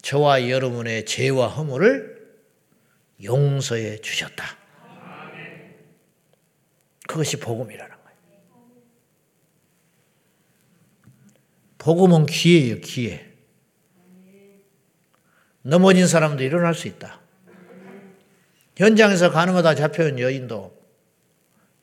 저와 0.00 0.48
여러분의 0.48 1.06
죄와 1.06 1.48
허물을 1.48 2.36
용서해 3.24 4.00
주셨다. 4.00 4.44
그것이 7.08 7.38
복음이라는 7.38 7.96
거예요. 7.96 8.18
복음은 11.78 12.26
기회예요, 12.26 12.80
기회. 12.80 13.32
넘어진 15.62 16.06
사람도 16.06 16.44
일어날 16.44 16.74
수 16.74 16.86
있다. 16.86 17.23
현장에서 18.76 19.30
가늠하다 19.30 19.74
잡혀온 19.76 20.18
여인도 20.18 20.76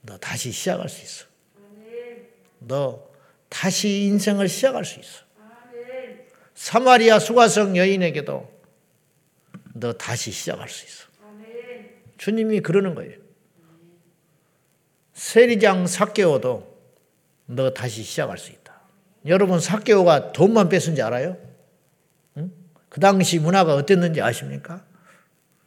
너 0.02 0.18
다시 0.18 0.52
시작할 0.52 0.90
수 0.90 1.02
있어. 1.04 1.26
너 2.60 3.08
다시 3.50 4.04
인생을 4.04 4.48
시작할 4.48 4.86
수 4.86 5.00
있어. 5.00 5.24
사마리아 6.56 7.20
수가성 7.20 7.78
여인에게도 7.78 8.52
너 9.74 9.94
다시 9.94 10.32
시작할 10.32 10.70
수 10.70 10.86
있어. 10.86 11.06
주님이 12.18 12.60
그러는 12.60 12.94
거예요. 12.94 13.20
세리장 15.14 15.88
사개오도 15.88 16.72
너 17.48 17.74
다시 17.74 18.04
시작할 18.04 18.38
수 18.38 18.52
있다. 18.52 18.80
여러분 19.26 19.60
사개오가 19.60 20.32
돈만 20.32 20.70
뺏은 20.70 20.96
지 20.96 21.02
알아요? 21.02 21.38
응? 22.38 22.52
그 22.90 23.00
당시 23.00 23.40
문화가 23.40 23.76
어땠는지 23.76 24.22
아십니까? 24.22 24.86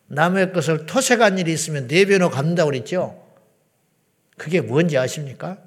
남의 0.07 0.53
것을 0.53 0.87
토색한 0.87 1.39
일이 1.39 1.53
있으면 1.53 1.87
내변호 1.87 2.31
갚는다고 2.31 2.71
그랬죠? 2.71 3.23
그게 4.37 4.61
뭔지 4.61 4.99
아십니까? 4.99 5.59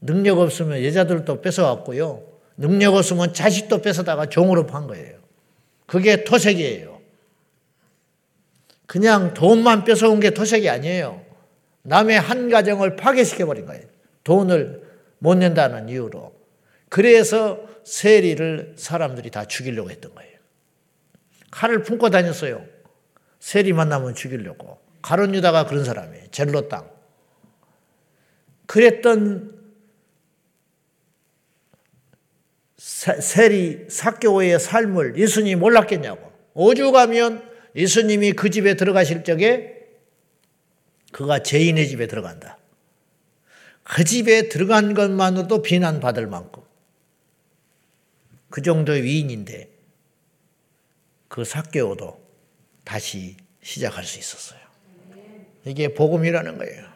능력 0.00 0.38
없으면 0.38 0.84
여자들도 0.84 1.40
뺏어왔고요. 1.40 2.22
능력 2.56 2.94
없으면 2.94 3.34
자식도 3.34 3.82
뺏어다가 3.82 4.26
종으로 4.26 4.66
판 4.66 4.86
거예요. 4.86 5.18
그게 5.86 6.24
토색이에요. 6.24 7.00
그냥 8.86 9.34
돈만 9.34 9.84
뺏어온 9.84 10.20
게 10.20 10.30
토색이 10.30 10.68
아니에요. 10.68 11.24
남의 11.82 12.20
한 12.20 12.48
가정을 12.48 12.96
파괴시켜버린 12.96 13.66
거예요. 13.66 13.82
돈을 14.24 14.82
못 15.18 15.34
낸다는 15.34 15.88
이유로. 15.88 16.34
그래서 16.88 17.60
세리를 17.84 18.74
사람들이 18.76 19.30
다 19.30 19.44
죽이려고 19.44 19.90
했던 19.90 20.14
거예요. 20.14 20.32
칼을 21.50 21.82
품고 21.82 22.10
다녔어요. 22.10 22.64
세리 23.44 23.74
만나면 23.74 24.14
죽이려고. 24.14 24.78
가론 25.02 25.34
유다가 25.34 25.66
그런 25.66 25.84
사람이에요. 25.84 26.28
젤로 26.30 26.66
땅. 26.70 26.90
그랬던 28.64 29.52
세리 32.78 33.84
사교의 33.90 34.58
삶을 34.58 35.18
예수님이 35.18 35.56
몰랐겠냐고. 35.56 36.32
오죽하면 36.54 37.46
예수님이 37.76 38.32
그 38.32 38.48
집에 38.48 38.76
들어가실 38.76 39.24
적에 39.24 39.88
그가 41.12 41.42
죄인의 41.42 41.86
집에 41.86 42.06
들어간다. 42.06 42.56
그 43.82 44.04
집에 44.04 44.48
들어간 44.48 44.94
것만으로도 44.94 45.60
비난받을 45.60 46.28
만큼 46.28 46.62
그 48.48 48.62
정도의 48.62 49.02
위인인데 49.02 49.68
그 51.28 51.44
사개오도 51.44 52.23
다시 52.84 53.36
시작할 53.62 54.04
수 54.04 54.18
있었어요. 54.18 54.60
이게 55.64 55.94
복음이라는 55.94 56.58
거예요. 56.58 56.94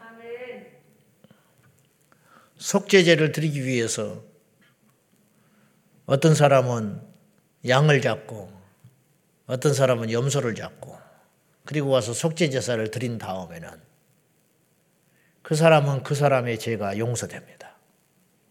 속죄제를 2.59 3.33
드리기 3.33 3.65
위해서 3.65 4.23
어떤 6.07 6.35
사람은 6.35 7.01
양을 7.67 8.01
잡고 8.01 8.53
어떤 9.47 9.73
사람은 9.73 10.11
염소를 10.11 10.55
잡고 10.55 10.99
그리고 11.65 11.91
와서 11.91 12.13
속죄 12.13 12.51
제사를 12.51 12.91
드린 12.91 13.19
다음에는 13.19 13.69
그 15.43 15.55
사람은 15.55 16.03
그 16.03 16.15
사람의 16.15 16.59
죄가 16.59 16.99
용서됩니다. 16.99 17.77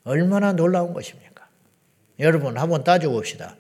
얼마나 0.04 0.54
놀라운 0.54 0.94
것입니까? 0.94 1.48
여러분 2.20 2.58
한번 2.58 2.84
따져 2.84 3.10
봅시다. 3.10 3.56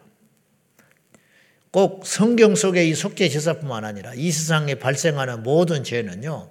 꼭 1.71 2.05
성경 2.05 2.55
속의 2.55 2.89
이 2.89 2.95
속죄 2.95 3.29
제사뿐만 3.29 3.85
아니라 3.85 4.13
이 4.13 4.31
세상에 4.31 4.75
발생하는 4.75 5.43
모든 5.43 5.83
죄는요. 5.83 6.49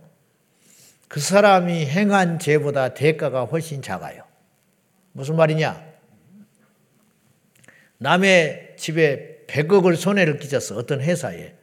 그 1.09 1.21
사람이 1.21 1.87
행한 1.87 2.39
죄보다 2.39 2.95
대가가 2.95 3.45
훨씬 3.45 3.83
작아요. 3.83 4.25
무슨 5.13 5.37
말이냐? 5.37 5.85
남의 7.99 8.75
집에 8.77 9.45
100억을 9.47 9.97
손해를 9.97 10.39
끼쳤어. 10.39 10.77
어떤 10.77 11.01
회사에. 11.01 11.55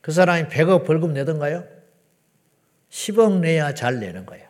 그 0.00 0.12
사람이 0.12 0.48
100억 0.48 0.84
벌금 0.84 1.12
내던가요? 1.12 1.66
10억 2.90 3.40
내야 3.40 3.74
잘 3.74 3.98
내는 3.98 4.26
거예요. 4.26 4.48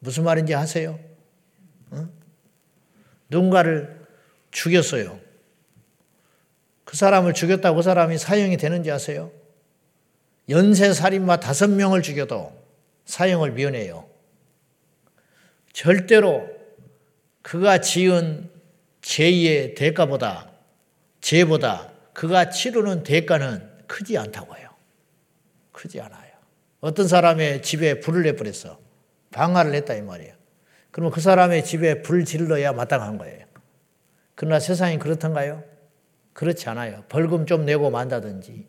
무슨 0.00 0.24
말인지 0.24 0.54
아세요? 0.54 0.98
응? 1.92 2.10
누군가를 3.28 4.06
죽였어요. 4.50 5.20
그 6.88 6.96
사람을 6.96 7.34
죽였다고 7.34 7.76
그 7.76 7.82
사람이 7.82 8.16
사형이 8.16 8.56
되는지 8.56 8.90
아세요? 8.90 9.30
연쇄살인마 10.48 11.38
다섯 11.38 11.68
명을 11.68 12.00
죽여도 12.00 12.50
사형을 13.04 13.52
면해요. 13.52 14.08
절대로 15.74 16.48
그가 17.42 17.82
지은 17.82 18.48
죄의 19.02 19.74
대가보다 19.74 20.50
죄보다 21.20 21.92
그가 22.14 22.48
치르는 22.48 23.02
대가는 23.02 23.68
크지 23.86 24.16
않다고 24.16 24.56
해요. 24.56 24.70
크지 25.72 26.00
않아요. 26.00 26.32
어떤 26.80 27.06
사람의 27.06 27.60
집에 27.60 28.00
불을 28.00 28.22
내버렸어. 28.22 28.78
방화를 29.30 29.74
했다 29.74 29.92
이 29.92 30.00
말이에요. 30.00 30.32
그러면 30.90 31.12
그 31.12 31.20
사람의 31.20 31.66
집에 31.66 32.00
불 32.00 32.24
질러야 32.24 32.72
마땅한 32.72 33.18
거예요. 33.18 33.44
그러나 34.34 34.58
세상이 34.58 34.98
그렇던가요? 34.98 35.76
그렇지 36.38 36.68
않아요. 36.68 37.02
벌금 37.08 37.46
좀 37.46 37.64
내고 37.64 37.90
만다든지 37.90 38.64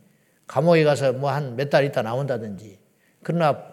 감옥에 0.48 0.84
가서 0.84 1.14
뭐 1.14 1.30
한 1.30 1.56
몇 1.56 1.70
달 1.70 1.84
있다 1.86 2.02
나온다든지 2.02 2.80
그러나 3.22 3.64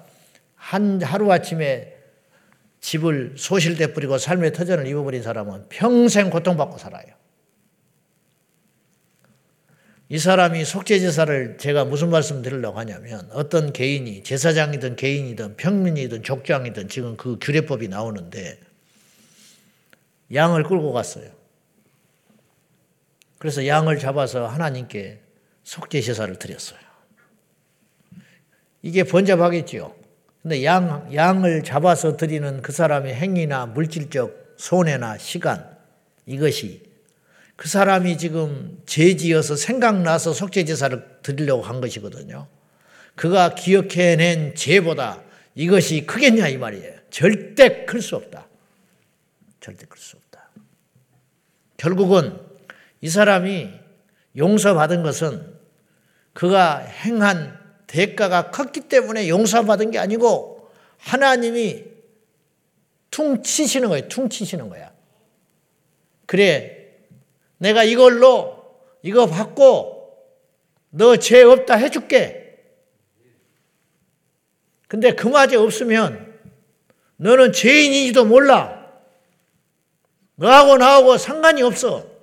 한 0.54 1.00
하루아침에 1.00 1.96
집을 2.80 3.36
소실대 3.38 3.94
뿌리고 3.94 4.18
삶의 4.18 4.52
터전을 4.52 4.86
입어버린 4.86 5.22
사람은 5.22 5.70
평생 5.70 6.28
고통받고 6.28 6.76
살아요. 6.76 7.06
이 10.10 10.18
사람이 10.18 10.66
속죄제사를 10.66 11.56
제가 11.56 11.86
무슨 11.86 12.10
말씀 12.10 12.42
드리려고 12.42 12.78
하냐면 12.78 13.30
어떤 13.32 13.72
개인이 13.72 14.22
제사장이든 14.22 14.96
개인이든 14.96 15.56
평민이든 15.56 16.22
족장이든 16.22 16.88
지금 16.88 17.16
그 17.16 17.38
규례법이 17.40 17.88
나오는데 17.88 18.58
양을 20.34 20.64
끌고 20.64 20.92
갔어요. 20.92 21.35
그래서 23.38 23.66
양을 23.66 23.98
잡아서 23.98 24.46
하나님께 24.46 25.20
속죄 25.64 26.00
제사를 26.00 26.34
드렸어요. 26.38 26.78
이게 28.82 29.02
번잡하겠지요. 29.02 29.94
근데 30.42 30.64
양, 30.64 31.12
양을 31.12 31.64
잡아서 31.64 32.16
드리는 32.16 32.62
그 32.62 32.70
사람의 32.72 33.14
행위나 33.14 33.66
물질적 33.66 34.54
손해나 34.56 35.18
시간, 35.18 35.76
이것이 36.24 36.82
그 37.56 37.68
사람이 37.68 38.16
지금 38.18 38.80
죄지어서 38.86 39.56
생각나서 39.56 40.32
속죄제사를 40.32 41.20
드리려고 41.22 41.62
한 41.62 41.80
것이거든요. 41.80 42.46
그가 43.16 43.54
기억해낸 43.54 44.54
죄보다 44.54 45.22
이것이 45.54 46.06
크겠냐 46.06 46.48
이 46.48 46.58
말이에요. 46.58 46.94
절대 47.10 47.86
클 47.86 48.02
수 48.02 48.14
없다. 48.14 48.46
절대 49.60 49.86
클 49.86 49.98
수 49.98 50.16
없다. 50.16 50.50
결국은 51.76 52.38
이 53.00 53.08
사람이 53.08 53.70
용서받은 54.36 55.02
것은 55.02 55.54
그가 56.32 56.78
행한 56.78 57.58
대가가 57.86 58.50
컸기 58.50 58.80
때문에 58.88 59.28
용서받은 59.28 59.90
게 59.90 59.98
아니고 59.98 60.70
하나님이 60.98 61.84
퉁 63.10 63.42
치시는 63.42 63.88
거예요. 63.88 64.08
퉁 64.08 64.28
치시는 64.28 64.68
거야. 64.68 64.92
그래, 66.26 66.94
내가 67.58 67.84
이걸로 67.84 68.64
이거 69.02 69.26
받고 69.26 69.96
너 70.90 71.16
죄 71.16 71.42
없다 71.42 71.76
해줄게. 71.76 72.58
근데 74.88 75.14
그마저 75.14 75.62
없으면 75.62 76.34
너는 77.16 77.52
죄인인지도 77.52 78.24
몰라. 78.24 78.86
너하고 80.36 80.76
나하고 80.76 81.16
상관이 81.16 81.62
없어. 81.62 82.15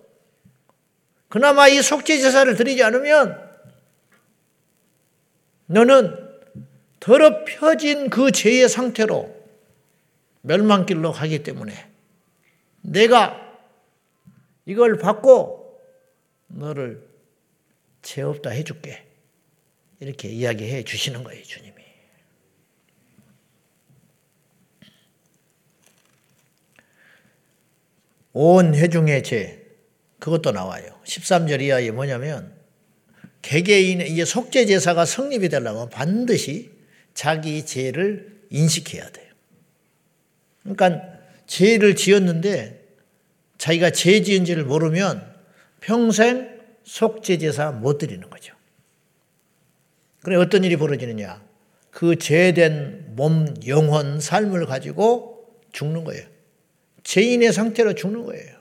그나마 1.33 1.67
이 1.67 1.81
속죄 1.81 2.19
제사를 2.19 2.55
드리지 2.55 2.83
않으면 2.83 3.41
너는 5.65 6.15
더럽혀진 6.99 8.11
그 8.11 8.31
죄의 8.31 8.69
상태로 8.69 9.35
멸망길로 10.41 11.11
가기 11.11 11.41
때문에 11.41 11.73
내가 12.81 13.41
이걸 14.67 14.99
받고 14.99 15.81
너를 16.49 17.03
죄 18.03 18.21
없다 18.21 18.51
해줄게. 18.51 19.03
이렇게 20.01 20.29
이야기해 20.29 20.83
주시는 20.83 21.23
거예요, 21.23 21.41
주님이. 21.41 21.83
온 28.33 28.75
회중의 28.75 29.23
죄, 29.23 29.62
그것도 30.23 30.51
나와요. 30.51 30.85
13절 31.03 31.61
이하에 31.61 31.91
뭐냐면, 31.91 32.53
개개인의 33.41 34.09
이제 34.09 34.23
속죄 34.23 34.65
제사가 34.65 35.03
성립이 35.03 35.49
되려면 35.49 35.89
반드시 35.89 36.71
자기 37.13 37.65
죄를 37.65 38.45
인식해야 38.49 39.09
돼요. 39.09 39.27
그러니까 40.61 41.01
죄를 41.45 41.97
지었는데 41.97 42.85
자기가 43.57 43.89
죄 43.89 44.21
지은지를 44.21 44.63
모르면 44.63 45.29
평생 45.81 46.57
속죄 46.85 47.37
제사 47.37 47.71
못 47.71 47.97
드리는 47.97 48.29
거죠. 48.29 48.55
그래 50.21 50.37
어떤 50.37 50.63
일이 50.63 50.77
벌어지느냐? 50.77 51.43
그 51.91 52.15
죄된 52.15 53.15
몸, 53.17 53.53
영혼, 53.67 54.21
삶을 54.21 54.67
가지고 54.67 55.53
죽는 55.73 56.05
거예요. 56.05 56.25
죄인의 57.03 57.51
상태로 57.51 57.95
죽는 57.95 58.23
거예요. 58.23 58.52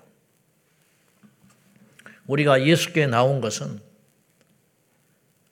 우리가 2.32 2.64
예수께 2.66 3.06
나온 3.06 3.42
것은 3.42 3.78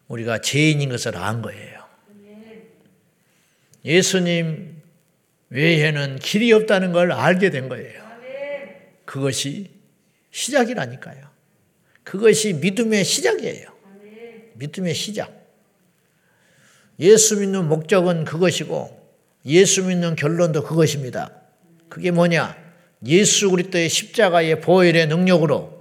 우리가 0.09 0.41
죄인인 0.41 0.89
것을 0.89 1.15
안 1.17 1.43
거예요. 1.43 1.85
예수님 3.85 4.81
외에는 5.51 6.19
길이 6.21 6.53
없다는 6.53 6.93
걸 6.93 7.13
알게 7.13 7.51
된 7.51 7.69
거예요. 7.69 8.03
그것이 9.05 9.71
시작이라니까요. 10.31 11.29
그것이 12.03 12.55
믿음의 12.55 13.05
시작이에요. 13.05 13.69
믿음의 14.55 14.95
시작. 14.95 15.39
예수 16.99 17.41
믿는 17.41 17.69
목적은 17.69 18.25
그것이고 18.25 18.99
예수 19.45 19.85
믿는 19.85 20.17
결론도 20.17 20.65
그것입니다. 20.65 21.31
그게 21.89 22.11
뭐냐? 22.11 22.57
예수 23.07 23.51
그리스도의 23.51 23.89
십자가의 23.89 24.61
보혈의 24.61 25.09
능력으로 25.09 25.80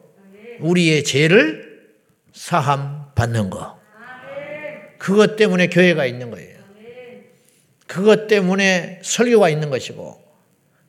우리의 0.62 1.04
죄를 1.04 1.90
사함 2.34 3.12
받는 3.16 3.50
거. 3.50 3.80
그것 4.98 5.36
때문에 5.36 5.68
교회가 5.68 6.06
있는 6.06 6.30
거예요. 6.30 6.60
그것 7.88 8.28
때문에 8.28 9.00
설교가 9.04 9.50
있는 9.50 9.70
것이고 9.70 10.22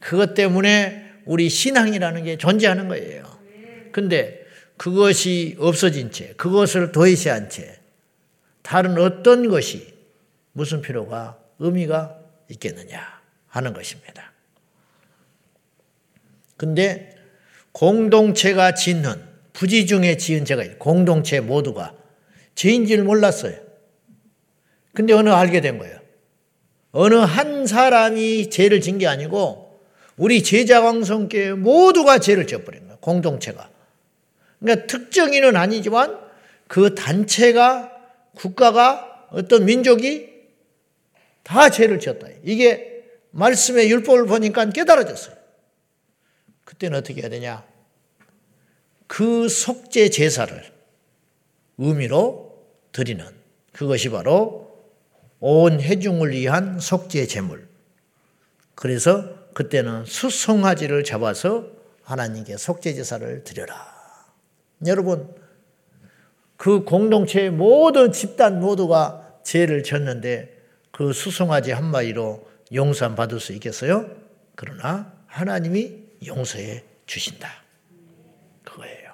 그것 0.00 0.34
때문에 0.34 1.12
우리 1.24 1.48
신앙이라는 1.48 2.24
게 2.24 2.36
존재하는 2.36 2.88
거예요. 2.88 3.24
근데 3.92 4.44
그것이 4.76 5.56
없어진 5.58 6.10
채, 6.10 6.34
그것을 6.36 6.92
도외시한 6.92 7.48
채 7.48 7.78
다른 8.62 8.98
어떤 8.98 9.48
것이 9.48 9.94
무슨 10.52 10.82
필요가 10.82 11.38
의미가 11.58 12.18
있겠느냐 12.48 13.20
하는 13.48 13.72
것입니다. 13.72 14.32
근데 16.56 17.16
공동체가 17.72 18.74
짓는 18.74 19.29
부지 19.52 19.86
중에 19.86 20.16
지은 20.16 20.44
죄가 20.44 20.64
공동체 20.78 21.40
모두가 21.40 21.94
죄인 22.54 22.86
줄 22.86 23.04
몰랐어요. 23.04 23.56
근데 24.94 25.12
어느 25.12 25.30
알게 25.30 25.60
된 25.60 25.78
거예요. 25.78 25.98
어느 26.92 27.14
한 27.14 27.66
사람이 27.66 28.50
죄를 28.50 28.80
진 28.80 28.98
게 28.98 29.06
아니고 29.06 29.80
우리 30.16 30.42
제자왕성교회 30.42 31.52
모두가 31.54 32.18
죄를 32.18 32.46
져버린 32.46 32.82
거예요. 32.82 32.98
공동체가. 32.98 33.70
그러니까 34.58 34.86
특정인은 34.86 35.56
아니지만 35.56 36.18
그 36.66 36.94
단체가 36.94 37.90
국가가 38.34 39.26
어떤 39.30 39.64
민족이 39.64 40.28
다 41.42 41.70
죄를 41.70 41.98
지었다. 42.00 42.26
이게 42.44 43.04
말씀의 43.30 43.90
율법을 43.90 44.26
보니까 44.26 44.68
깨달아졌어요. 44.70 45.34
그때는 46.64 46.98
어떻게 46.98 47.22
해야 47.22 47.30
되냐? 47.30 47.64
그 49.10 49.48
속죄 49.48 50.08
제사를 50.08 50.62
의미로 51.78 52.56
드리는 52.92 53.26
그것이 53.72 54.08
바로 54.08 54.86
온 55.40 55.80
회중을 55.80 56.30
위한 56.30 56.78
속죄 56.78 57.26
제물. 57.26 57.66
그래서 58.76 59.50
그때는 59.52 60.04
수송아지를 60.04 61.02
잡아서 61.02 61.66
하나님께 62.04 62.56
속죄 62.56 62.94
제사를 62.94 63.42
드려라. 63.42 63.74
여러분 64.86 65.34
그 66.56 66.84
공동체의 66.84 67.50
모든 67.50 68.12
집단 68.12 68.60
모두가 68.60 69.40
죄를 69.42 69.82
졌는데 69.82 70.56
그 70.92 71.12
수송아지 71.12 71.72
한 71.72 71.84
마리로 71.86 72.48
용서 72.72 73.12
받을 73.16 73.40
수 73.40 73.52
있겠어요? 73.54 74.08
그러나 74.54 75.12
하나님이 75.26 75.98
용서해 76.28 76.84
주신다. 77.06 77.69
그거예요. 78.70 79.10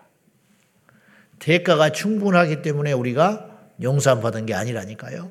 대가가 1.38 1.90
충분하기 1.90 2.62
때문에 2.62 2.92
우리가 2.92 3.50
용서 3.82 4.18
받은 4.20 4.46
게 4.46 4.54
아니라니까요. 4.54 5.30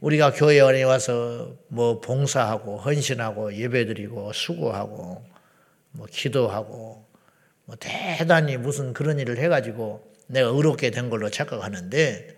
우리가 0.00 0.32
교회 0.32 0.60
안에 0.60 0.82
와서 0.82 1.56
뭐 1.68 2.00
봉사하고 2.00 2.78
헌신하고 2.78 3.54
예배드리고 3.54 4.32
수고하고 4.32 5.24
뭐 5.92 6.06
기도하고 6.10 7.06
뭐 7.64 7.76
대단히 7.80 8.56
무슨 8.56 8.92
그런 8.92 9.18
일을 9.18 9.38
해가지고 9.38 10.12
내가 10.26 10.48
의롭게 10.48 10.90
된 10.90 11.08
걸로 11.08 11.30
착각하는데 11.30 12.36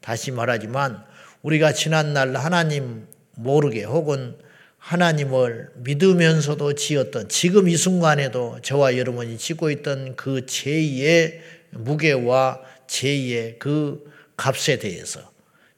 다시 0.00 0.30
말하지만 0.30 1.04
우리가 1.42 1.72
지난날 1.72 2.36
하나님 2.36 3.08
모르게 3.36 3.84
혹은 3.84 4.38
하나님을 4.82 5.70
믿으면서도 5.76 6.74
지었던 6.74 7.28
지금 7.28 7.68
이 7.68 7.76
순간에도 7.76 8.58
저와 8.62 8.98
여러분이 8.98 9.38
짓고 9.38 9.70
있던 9.70 10.16
그 10.16 10.44
죄의 10.44 11.40
무게와 11.70 12.60
죄의 12.88 13.60
그 13.60 14.12
값에 14.36 14.80
대해서 14.80 15.32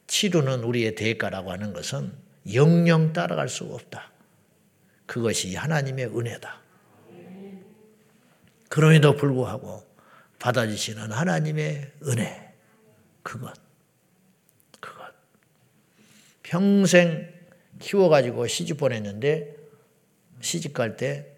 치료는 0.07 0.63
우리의 0.63 0.95
대가라고 0.95 1.51
하는 1.51 1.71
것은 1.71 2.13
영영 2.51 3.13
따라갈 3.13 3.47
수가 3.47 3.75
없다. 3.75 4.11
그것이 5.05 5.55
하나님의 5.55 6.07
은혜다. 6.07 6.61
그럼에도 8.69 9.15
불구하고 9.15 9.85
받아주시는 10.39 11.11
하나님의 11.11 11.91
은혜. 12.07 12.53
그것. 13.21 13.53
그것. 14.79 15.13
평생 16.41 17.34
키워가지고 17.79 18.47
시집 18.47 18.77
보냈는데 18.77 19.55
시집 20.41 20.73
갈 20.73 20.97
때 20.97 21.35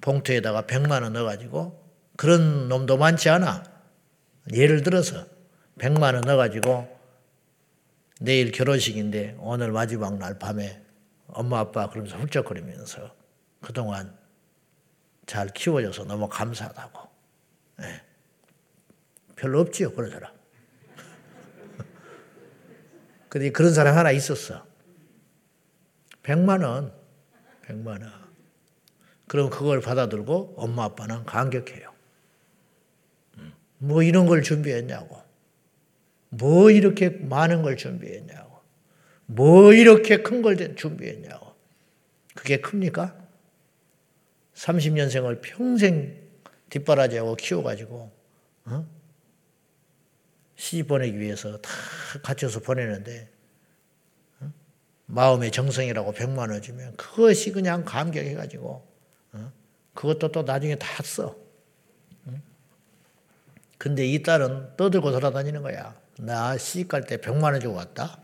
봉투에다가 0.00 0.62
100만 0.62 1.02
원 1.02 1.12
넣어가지고 1.12 1.84
그런 2.16 2.68
놈도 2.68 2.96
많지 2.96 3.28
않아. 3.28 3.64
예를 4.52 4.82
들어서 4.82 5.26
100만 5.78 6.14
원 6.14 6.22
넣어가지고 6.22 6.96
내일 8.20 8.50
결혼식인데 8.50 9.36
오늘 9.38 9.72
마지막 9.72 10.16
날 10.16 10.38
밤에 10.38 10.82
엄마 11.26 11.58
아빠 11.58 11.90
그러면서 11.90 12.16
훌쩍거리면서 12.16 13.14
그동안 13.60 14.16
잘 15.26 15.48
키워줘서 15.48 16.04
너무 16.04 16.28
감사하다고. 16.28 17.08
네. 17.78 18.02
별로 19.34 19.60
없지요 19.60 19.92
그런 19.92 20.10
사람. 20.10 20.32
근데 23.28 23.50
그런 23.50 23.74
사람 23.74 23.98
하나 23.98 24.12
있었어. 24.12 24.65
100만 26.26 26.64
원, 26.64 26.92
100만 27.66 28.02
원. 28.02 28.12
그럼 29.28 29.50
그걸 29.50 29.80
받아들고 29.80 30.54
엄마 30.56 30.84
아빠는 30.84 31.24
감격해요. 31.24 31.92
음. 33.38 33.52
뭐 33.78 34.02
이런 34.02 34.26
걸 34.26 34.42
준비했냐고. 34.42 35.20
뭐 36.28 36.70
이렇게 36.70 37.08
많은 37.10 37.62
걸 37.62 37.76
준비했냐고. 37.76 38.56
뭐 39.26 39.72
이렇게 39.72 40.22
큰 40.22 40.42
걸 40.42 40.76
준비했냐고. 40.76 41.54
그게 42.34 42.60
큽니까? 42.60 43.16
30년생을 44.54 45.40
평생 45.42 46.16
뒷바라지하고 46.70 47.36
키워가지고, 47.36 48.12
어? 48.66 48.86
시집 50.56 50.88
보내기 50.88 51.18
위해서 51.18 51.60
다 51.60 51.70
갖춰서 52.22 52.60
보내는데, 52.60 53.30
어? 53.30 53.35
마음의 55.06 55.50
정성이라고 55.52 56.12
100만 56.12 56.50
원 56.50 56.60
주면 56.60 56.96
그것이 56.96 57.52
그냥 57.52 57.84
감격해가지고, 57.84 58.86
어? 59.32 59.52
그것도 59.94 60.32
또 60.32 60.42
나중에 60.42 60.76
다 60.76 61.02
써. 61.02 61.36
근데 63.78 64.06
이 64.06 64.22
딸은 64.22 64.76
떠들고 64.76 65.12
돌아다니는 65.12 65.62
거야. 65.62 65.94
나 66.18 66.56
시집 66.56 66.88
갈때 66.88 67.18
100만 67.18 67.44
원 67.44 67.60
주고 67.60 67.74
왔다. 67.74 68.18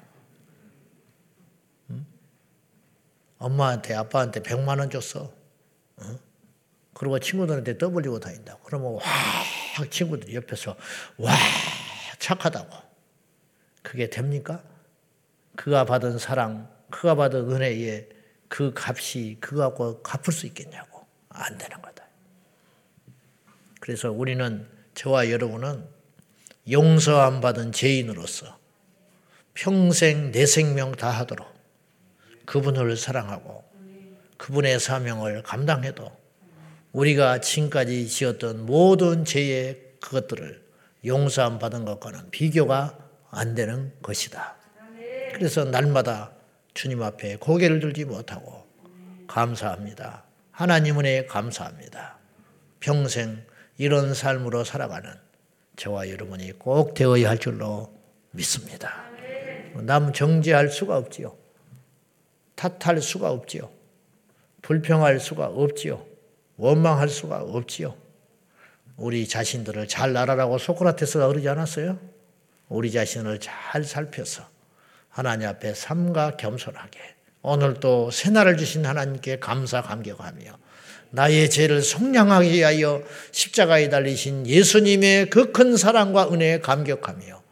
응? 1.90 2.06
엄마한테 3.38 3.94
아빠한테 3.94 4.40
100만 4.40 4.78
원 4.78 4.88
줬어. 4.88 5.32
응? 6.00 6.18
그리고 6.94 7.18
친구들한테 7.18 7.78
떠벌리고 7.78 8.18
다닌다. 8.20 8.58
그러면 8.64 8.94
와 8.94 9.02
친구들이 9.90 10.34
옆에서 10.36 10.76
와 11.18 11.32
착하다고. 12.18 12.70
그게 13.82 14.08
됩니까? 14.08 14.62
그가 15.56 15.84
받은 15.84 16.18
사랑, 16.18 16.70
그가 16.90 17.14
받은 17.14 17.50
은혜에 17.50 18.08
그 18.48 18.72
값이 18.76 19.38
그거하고 19.40 20.02
갚을 20.02 20.32
수 20.32 20.46
있겠냐고. 20.46 20.92
안 21.34 21.58
되는 21.58 21.80
거다. 21.80 22.04
그래서 23.80 24.12
우리는 24.12 24.68
저와 24.94 25.30
여러분은 25.30 25.84
용서 26.70 27.20
안 27.20 27.40
받은 27.40 27.72
죄인으로서 27.72 28.58
평생 29.54 30.30
내 30.30 30.46
생명 30.46 30.92
다 30.92 31.10
하도록 31.10 31.46
그분을 32.44 32.96
사랑하고 32.96 33.64
그분의 34.36 34.78
사명을 34.80 35.42
감당해도 35.42 36.10
우리가 36.92 37.40
지금까지 37.40 38.08
지었던 38.08 38.66
모든 38.66 39.24
죄의 39.24 39.94
그것들을 40.00 40.62
용서 41.06 41.44
안 41.44 41.58
받은 41.58 41.84
것과는 41.84 42.30
비교가 42.30 42.98
안 43.30 43.54
되는 43.54 43.92
것이다. 44.02 44.56
그래서 45.34 45.64
날마다 45.64 46.32
주님 46.74 47.02
앞에 47.02 47.36
고개를 47.36 47.80
들지 47.80 48.04
못하고 48.04 48.66
감사합니다. 49.26 50.24
하나님 50.50 50.98
은혜 50.98 51.26
감사합니다. 51.26 52.18
평생 52.80 53.44
이런 53.78 54.14
삶으로 54.14 54.64
살아가는 54.64 55.10
저와 55.76 56.10
여러분이 56.10 56.52
꼭 56.58 56.94
되어야 56.94 57.30
할 57.30 57.38
줄로 57.38 57.92
믿습니다. 58.32 59.04
남 59.74 60.12
정죄할 60.12 60.68
수가 60.68 60.96
없지요. 60.96 61.36
탓할 62.54 63.00
수가 63.00 63.30
없지요. 63.30 63.70
불평할 64.60 65.18
수가 65.18 65.46
없지요. 65.46 66.06
원망할 66.56 67.08
수가 67.08 67.42
없지요. 67.42 67.96
우리 68.96 69.26
자신들을 69.26 69.88
잘 69.88 70.16
알아라고 70.16 70.58
소크라테스가 70.58 71.26
그러지 71.28 71.48
않았어요? 71.48 71.98
우리 72.68 72.92
자신을 72.92 73.40
잘 73.40 73.84
살펴서 73.84 74.46
하나님 75.12 75.46
앞에 75.48 75.74
삼가 75.74 76.36
겸손하게 76.36 76.98
오늘도 77.42 78.10
새날을 78.10 78.56
주신 78.56 78.86
하나님께 78.86 79.38
감사 79.38 79.82
감격하며 79.82 80.58
나의 81.10 81.50
죄를 81.50 81.82
속량하게 81.82 82.50
위하여 82.50 83.02
십자가에 83.30 83.90
달리신 83.90 84.46
예수님의 84.46 85.28
그 85.28 85.52
큰 85.52 85.76
사랑과 85.76 86.32
은혜에 86.32 86.60
감격하며 86.60 87.42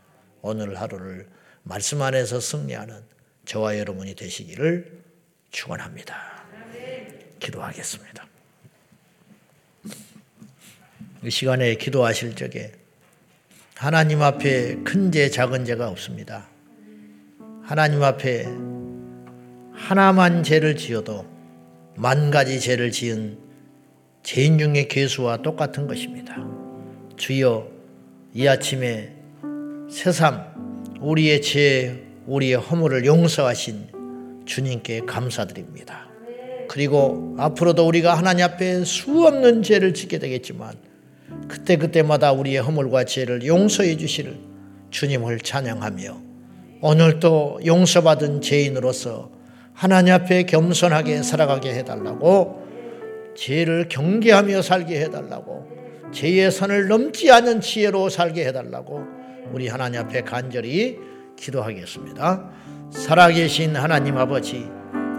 오늘 0.41 0.81
하루를 0.81 1.29
말씀 1.63 2.01
안에서 2.01 2.41
승리하는 2.41 3.03
저와 3.45 3.79
여러분이 3.79 4.15
되시기를 4.15 5.03
축원합니다. 5.51 6.17
기도하겠습니다. 7.41 8.27
이 11.23 11.31
시간에 11.31 11.75
기도하실 11.75 12.37
적에 12.37 12.73
하나님 13.75 14.23
앞에 14.23 14.77
큰 14.85 15.13
죄, 15.13 15.29
작은 15.29 15.67
죄가 15.67 15.89
없습니다. 15.91 16.49
하나님 17.71 18.03
앞에 18.03 18.47
하나만 19.73 20.43
죄를 20.43 20.75
지어도 20.75 21.25
만 21.95 22.33
가지 22.33 22.59
죄를 22.59 22.91
지은 22.91 23.39
죄인 24.25 24.59
중의 24.59 24.89
개수와 24.89 25.37
똑같은 25.43 25.87
것입니다. 25.87 26.37
주여 27.17 27.69
이 28.35 28.49
아침에 28.49 29.15
새삼 29.89 30.99
우리의 31.01 31.43
죄, 31.43 32.03
우리의 32.27 32.55
허물을 32.57 33.05
용서하신 33.05 34.43
주님께 34.47 35.03
감사드립니다. 35.07 36.09
그리고 36.67 37.37
앞으로도 37.39 37.87
우리가 37.87 38.19
하나님 38.19 38.47
앞에 38.47 38.83
수없는 38.83 39.63
죄를 39.63 39.95
짓게 39.95 40.19
되겠지만 40.19 40.75
그때그때마다 41.47 42.33
우리의 42.33 42.63
허물과 42.63 43.05
죄를 43.05 43.47
용서해 43.47 43.97
주실 43.97 44.41
주님을 44.91 45.39
찬양하며 45.39 46.30
오늘도 46.83 47.61
용서받은 47.67 48.41
죄인으로서 48.41 49.31
하나님 49.75 50.15
앞에 50.15 50.45
겸손하게 50.45 51.23
살아가게 51.23 51.75
해달라고 51.75 52.67
죄를 53.37 53.89
경계하며 53.89 54.63
살게 54.63 55.01
해달라고 55.03 55.69
죄의 56.13 56.51
선을 56.51 56.89
넘지 56.89 57.31
않은 57.31 57.61
지혜로 57.61 58.09
살게 58.09 58.47
해달라고 58.47 59.05
우리 59.53 59.69
하나님 59.69 60.01
앞에 60.01 60.23
간절히 60.23 60.99
기도하겠습니다. 61.37 62.51
살아계신 62.91 63.77
하나님 63.77 64.17
아버지 64.17 64.67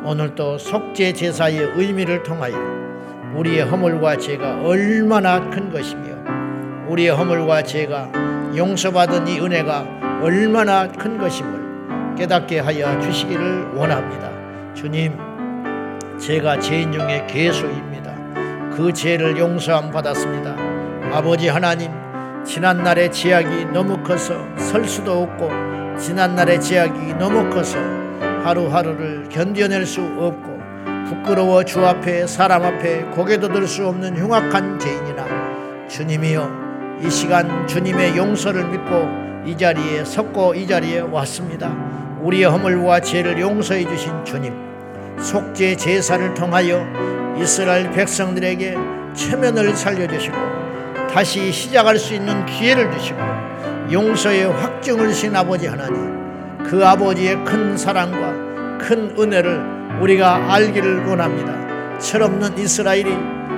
오늘도 0.04 0.58
속죄 0.58 1.14
제사의 1.14 1.74
의미를 1.76 2.24
통하여 2.24 2.56
우리의 3.38 3.66
허물과 3.66 4.18
죄가 4.18 4.62
얼마나 4.64 5.50
큰 5.52 5.72
것이며 5.72 6.88
우리의 6.90 7.12
허물과 7.12 7.64
죄가 7.64 8.12
용서받은 8.58 9.28
이 9.28 9.40
은혜가 9.40 10.02
얼마나 10.22 10.88
큰 10.88 11.18
것임을 11.18 12.16
깨닫게 12.16 12.60
하여 12.60 13.00
주시기를 13.00 13.72
원합니다. 13.74 14.30
주님, 14.76 15.18
제가 16.20 16.60
죄인 16.60 16.92
중에 16.92 17.26
개수입니다. 17.28 18.14
그 18.76 18.94
죄를 18.94 19.38
용서함 19.38 19.90
받았습니다. 19.90 20.56
아버지 21.12 21.48
하나님, 21.48 21.92
지난날의 22.46 23.12
제약이 23.12 23.66
너무 23.74 23.98
커서 24.04 24.36
설 24.58 24.86
수도 24.88 25.24
없고 25.24 25.50
지난날의 25.98 26.62
제약이 26.62 27.16
너무 27.16 27.50
커서 27.50 27.80
하루하루를 28.44 29.28
견뎌낼 29.30 29.86
수 29.86 30.02
없고 30.02 30.62
부끄러워 31.08 31.64
주 31.64 31.86
앞에 31.86 32.26
사람 32.28 32.64
앞에 32.64 33.02
고개도 33.16 33.50
들 33.50 33.68
수 33.68 33.88
없는 33.88 34.18
흉악한 34.18 34.80
죄인이나 34.80 35.88
주님이여 35.88 36.62
이 37.04 37.10
시간 37.10 37.68
주님의 37.68 38.16
용서를 38.18 38.68
믿고 38.70 39.31
이 39.46 39.58
자리에 39.58 40.06
섰고 40.06 40.56
이 40.56 40.68
자리에 40.68 41.00
왔습니다. 41.00 41.76
우리의 42.22 42.46
허물과 42.46 43.02
죄를 43.02 43.40
용서해 43.40 43.86
주신 43.86 44.24
주님 44.24 44.54
속죄 45.20 45.76
제사를 45.76 46.34
통하여 46.34 46.86
이스라엘 47.38 47.92
백성들에게 47.92 48.78
체면을 49.14 49.76
살려주시고 49.76 50.38
다시 51.12 51.52
시작할 51.52 51.98
수 51.98 52.14
있는 52.14 52.46
기회를 52.46 52.92
주시고 52.92 53.20
용서의 53.92 54.46
확증을 54.46 55.10
주신 55.10 55.36
아버지 55.36 55.68
하나님 55.68 56.64
그 56.64 56.86
아버지의 56.86 57.44
큰 57.44 57.76
사랑과 57.76 58.78
큰 58.78 59.16
은혜를 59.20 60.00
우리가 60.02 60.54
알기를 60.54 61.06
원합니다. 61.08 61.98
철없는 62.00 62.58
이스라엘이 62.58 63.16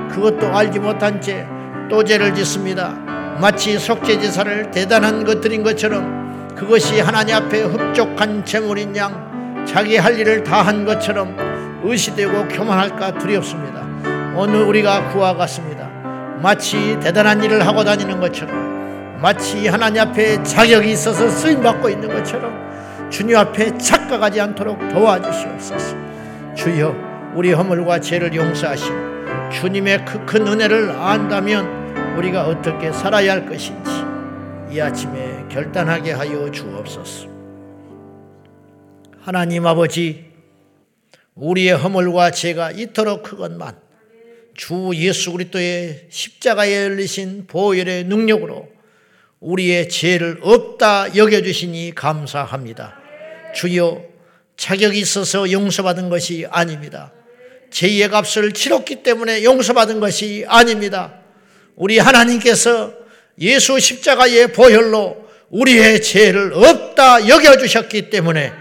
그것도 0.09 0.47
알지 0.55 0.79
못한 0.79 1.21
채 1.21 1.47
또 1.93 2.03
죄를 2.03 2.33
짓습니다. 2.33 3.12
마치 3.39 3.77
속죄제사를 3.77 4.71
대단한 4.71 5.23
것들인 5.25 5.63
것처럼 5.63 6.53
그것이 6.55 6.99
하나님 6.99 7.35
앞에 7.35 7.63
흡족한 7.63 8.45
재물인 8.45 8.95
양 8.95 9.65
자기 9.67 9.97
할 9.97 10.17
일을 10.17 10.43
다 10.43 10.61
한 10.61 10.85
것처럼 10.85 11.35
의시되고 11.83 12.47
교만할까 12.47 13.17
두렵습니다. 13.17 13.83
오늘 14.35 14.61
우리가 14.63 15.09
그와 15.11 15.33
같습니다. 15.35 15.89
마치 16.41 16.97
대단한 17.01 17.43
일을 17.43 17.65
하고 17.65 17.83
다니는 17.83 18.19
것처럼 18.19 19.19
마치 19.21 19.67
하나님 19.67 20.01
앞에 20.01 20.43
자격이 20.43 20.91
있어서 20.91 21.27
쓰임 21.29 21.61
받고 21.61 21.89
있는 21.89 22.09
것처럼 22.09 22.53
주님 23.09 23.35
앞에 23.37 23.77
착각하지 23.77 24.41
않도록 24.41 24.89
도와주시옵소서. 24.89 25.95
주여 26.55 26.95
우리 27.35 27.51
허물과 27.53 27.99
죄를 27.99 28.33
용서하시고 28.33 28.95
주님의 29.51 30.05
그 30.05 30.25
큰 30.25 30.47
은혜를 30.47 30.91
안다면 30.91 31.82
우리가 32.17 32.47
어떻게 32.47 32.91
살아야 32.91 33.31
할 33.31 33.45
것인지 33.47 33.89
이 34.71 34.79
아침에 34.79 35.45
결단하게 35.49 36.11
하여 36.11 36.49
주옵소서. 36.51 37.27
하나님 39.19 39.65
아버지 39.65 40.25
우리의 41.33 41.75
허물과 41.75 42.31
죄가 42.31 42.71
이토록 42.71 43.23
크건만 43.23 43.77
주 44.53 44.91
예수 44.93 45.31
그리스도의 45.31 46.07
십자가에 46.09 46.83
열리신 46.83 47.47
보혈의 47.47 48.03
능력으로 48.03 48.69
우리의 49.39 49.89
죄를 49.89 50.39
없다 50.41 51.15
여겨 51.15 51.41
주시니 51.41 51.93
감사합니다. 51.95 52.95
주여 53.55 54.03
자격이 54.55 54.99
있어서 54.99 55.51
용서받은 55.51 56.09
것이 56.09 56.45
아닙니다. 56.49 57.11
죄의 57.71 58.07
값을 58.09 58.53
치렀기 58.53 59.01
때문에 59.01 59.43
용서받은 59.43 59.99
것이 59.99 60.45
아닙니다. 60.47 61.22
우리 61.75 61.99
하나님께서 61.99 62.93
예수 63.39 63.79
십자가의 63.79 64.53
보혈로 64.53 65.23
우리의 65.49 66.01
죄를 66.01 66.53
없다 66.53 67.27
여겨주셨기 67.27 68.09
때문에 68.09 68.51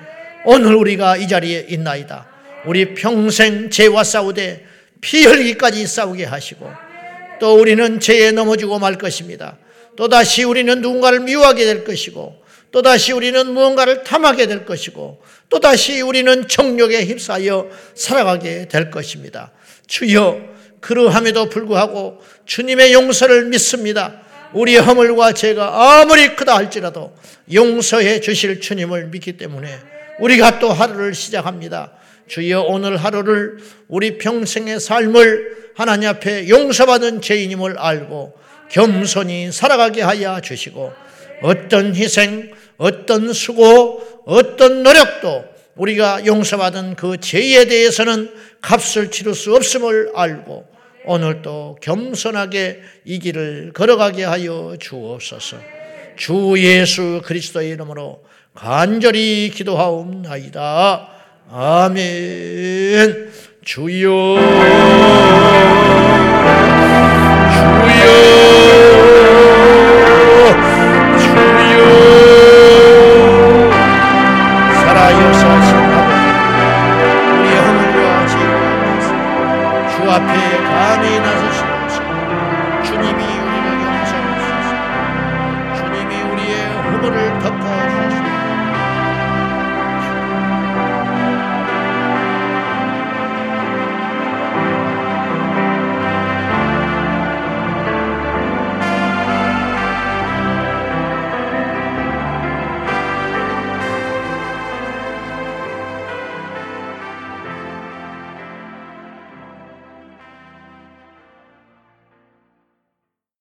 오늘 0.44 0.74
우리가 0.74 1.16
이 1.16 1.28
자리에 1.28 1.66
있나이다. 1.68 2.28
우리 2.66 2.94
평생 2.94 3.70
죄와 3.70 4.04
싸우되 4.04 4.66
피 5.00 5.24
흘리기까지 5.24 5.86
싸우게 5.86 6.24
하시고 6.24 6.70
또 7.40 7.58
우리는 7.58 7.98
죄에 8.00 8.30
넘어지고 8.32 8.78
말 8.78 8.98
것입니다. 8.98 9.58
또다시 9.96 10.44
우리는 10.44 10.80
누군가를 10.80 11.20
미워하게 11.20 11.64
될 11.64 11.84
것이고 11.84 12.40
또다시 12.70 13.12
우리는 13.12 13.52
무언가를 13.52 14.02
탐하게 14.04 14.46
될 14.46 14.64
것이고 14.64 15.20
또다시 15.50 16.00
우리는 16.00 16.48
정욕에 16.48 17.04
휩싸여 17.04 17.68
살아가게 17.94 18.68
될 18.68 18.90
것입니다. 18.90 19.52
주여 19.86 20.51
그러함에도 20.82 21.48
불구하고 21.48 22.20
주님의 22.44 22.92
용서를 22.92 23.46
믿습니다. 23.46 24.20
우리의 24.52 24.80
허물과 24.80 25.32
죄가 25.32 26.00
아무리 26.00 26.36
크다 26.36 26.56
할지라도 26.56 27.14
용서해 27.52 28.20
주실 28.20 28.60
주님을 28.60 29.06
믿기 29.06 29.38
때문에 29.38 29.78
우리가 30.20 30.58
또 30.58 30.70
하루를 30.70 31.14
시작합니다. 31.14 31.92
주여 32.26 32.62
오늘 32.62 32.96
하루를 32.96 33.58
우리 33.88 34.18
평생의 34.18 34.80
삶을 34.80 35.72
하나님 35.74 36.08
앞에 36.10 36.48
용서받은 36.48 37.22
죄인임을 37.22 37.78
알고 37.78 38.34
겸손히 38.70 39.50
살아가게 39.52 40.02
하여 40.02 40.40
주시고 40.40 40.92
어떤 41.42 41.94
희생, 41.94 42.52
어떤 42.76 43.32
수고, 43.32 44.02
어떤 44.26 44.82
노력도 44.82 45.44
우리가 45.76 46.26
용서받은 46.26 46.96
그 46.96 47.18
죄에 47.18 47.64
대해서는 47.66 48.32
값을 48.60 49.10
치를 49.10 49.34
수 49.34 49.54
없음을 49.54 50.12
알고 50.14 50.71
오늘도 51.04 51.78
겸손하게 51.80 52.80
이 53.04 53.18
길을 53.18 53.72
걸어가게 53.74 54.24
하여 54.24 54.76
주옵소서. 54.78 55.56
주 56.16 56.54
예수 56.58 57.22
그리스도의 57.24 57.70
이름으로 57.70 58.22
간절히 58.54 59.50
기도하옵나이다. 59.52 61.08
아멘. 61.50 63.32
주여, 63.64 64.38
주여. 67.52 68.71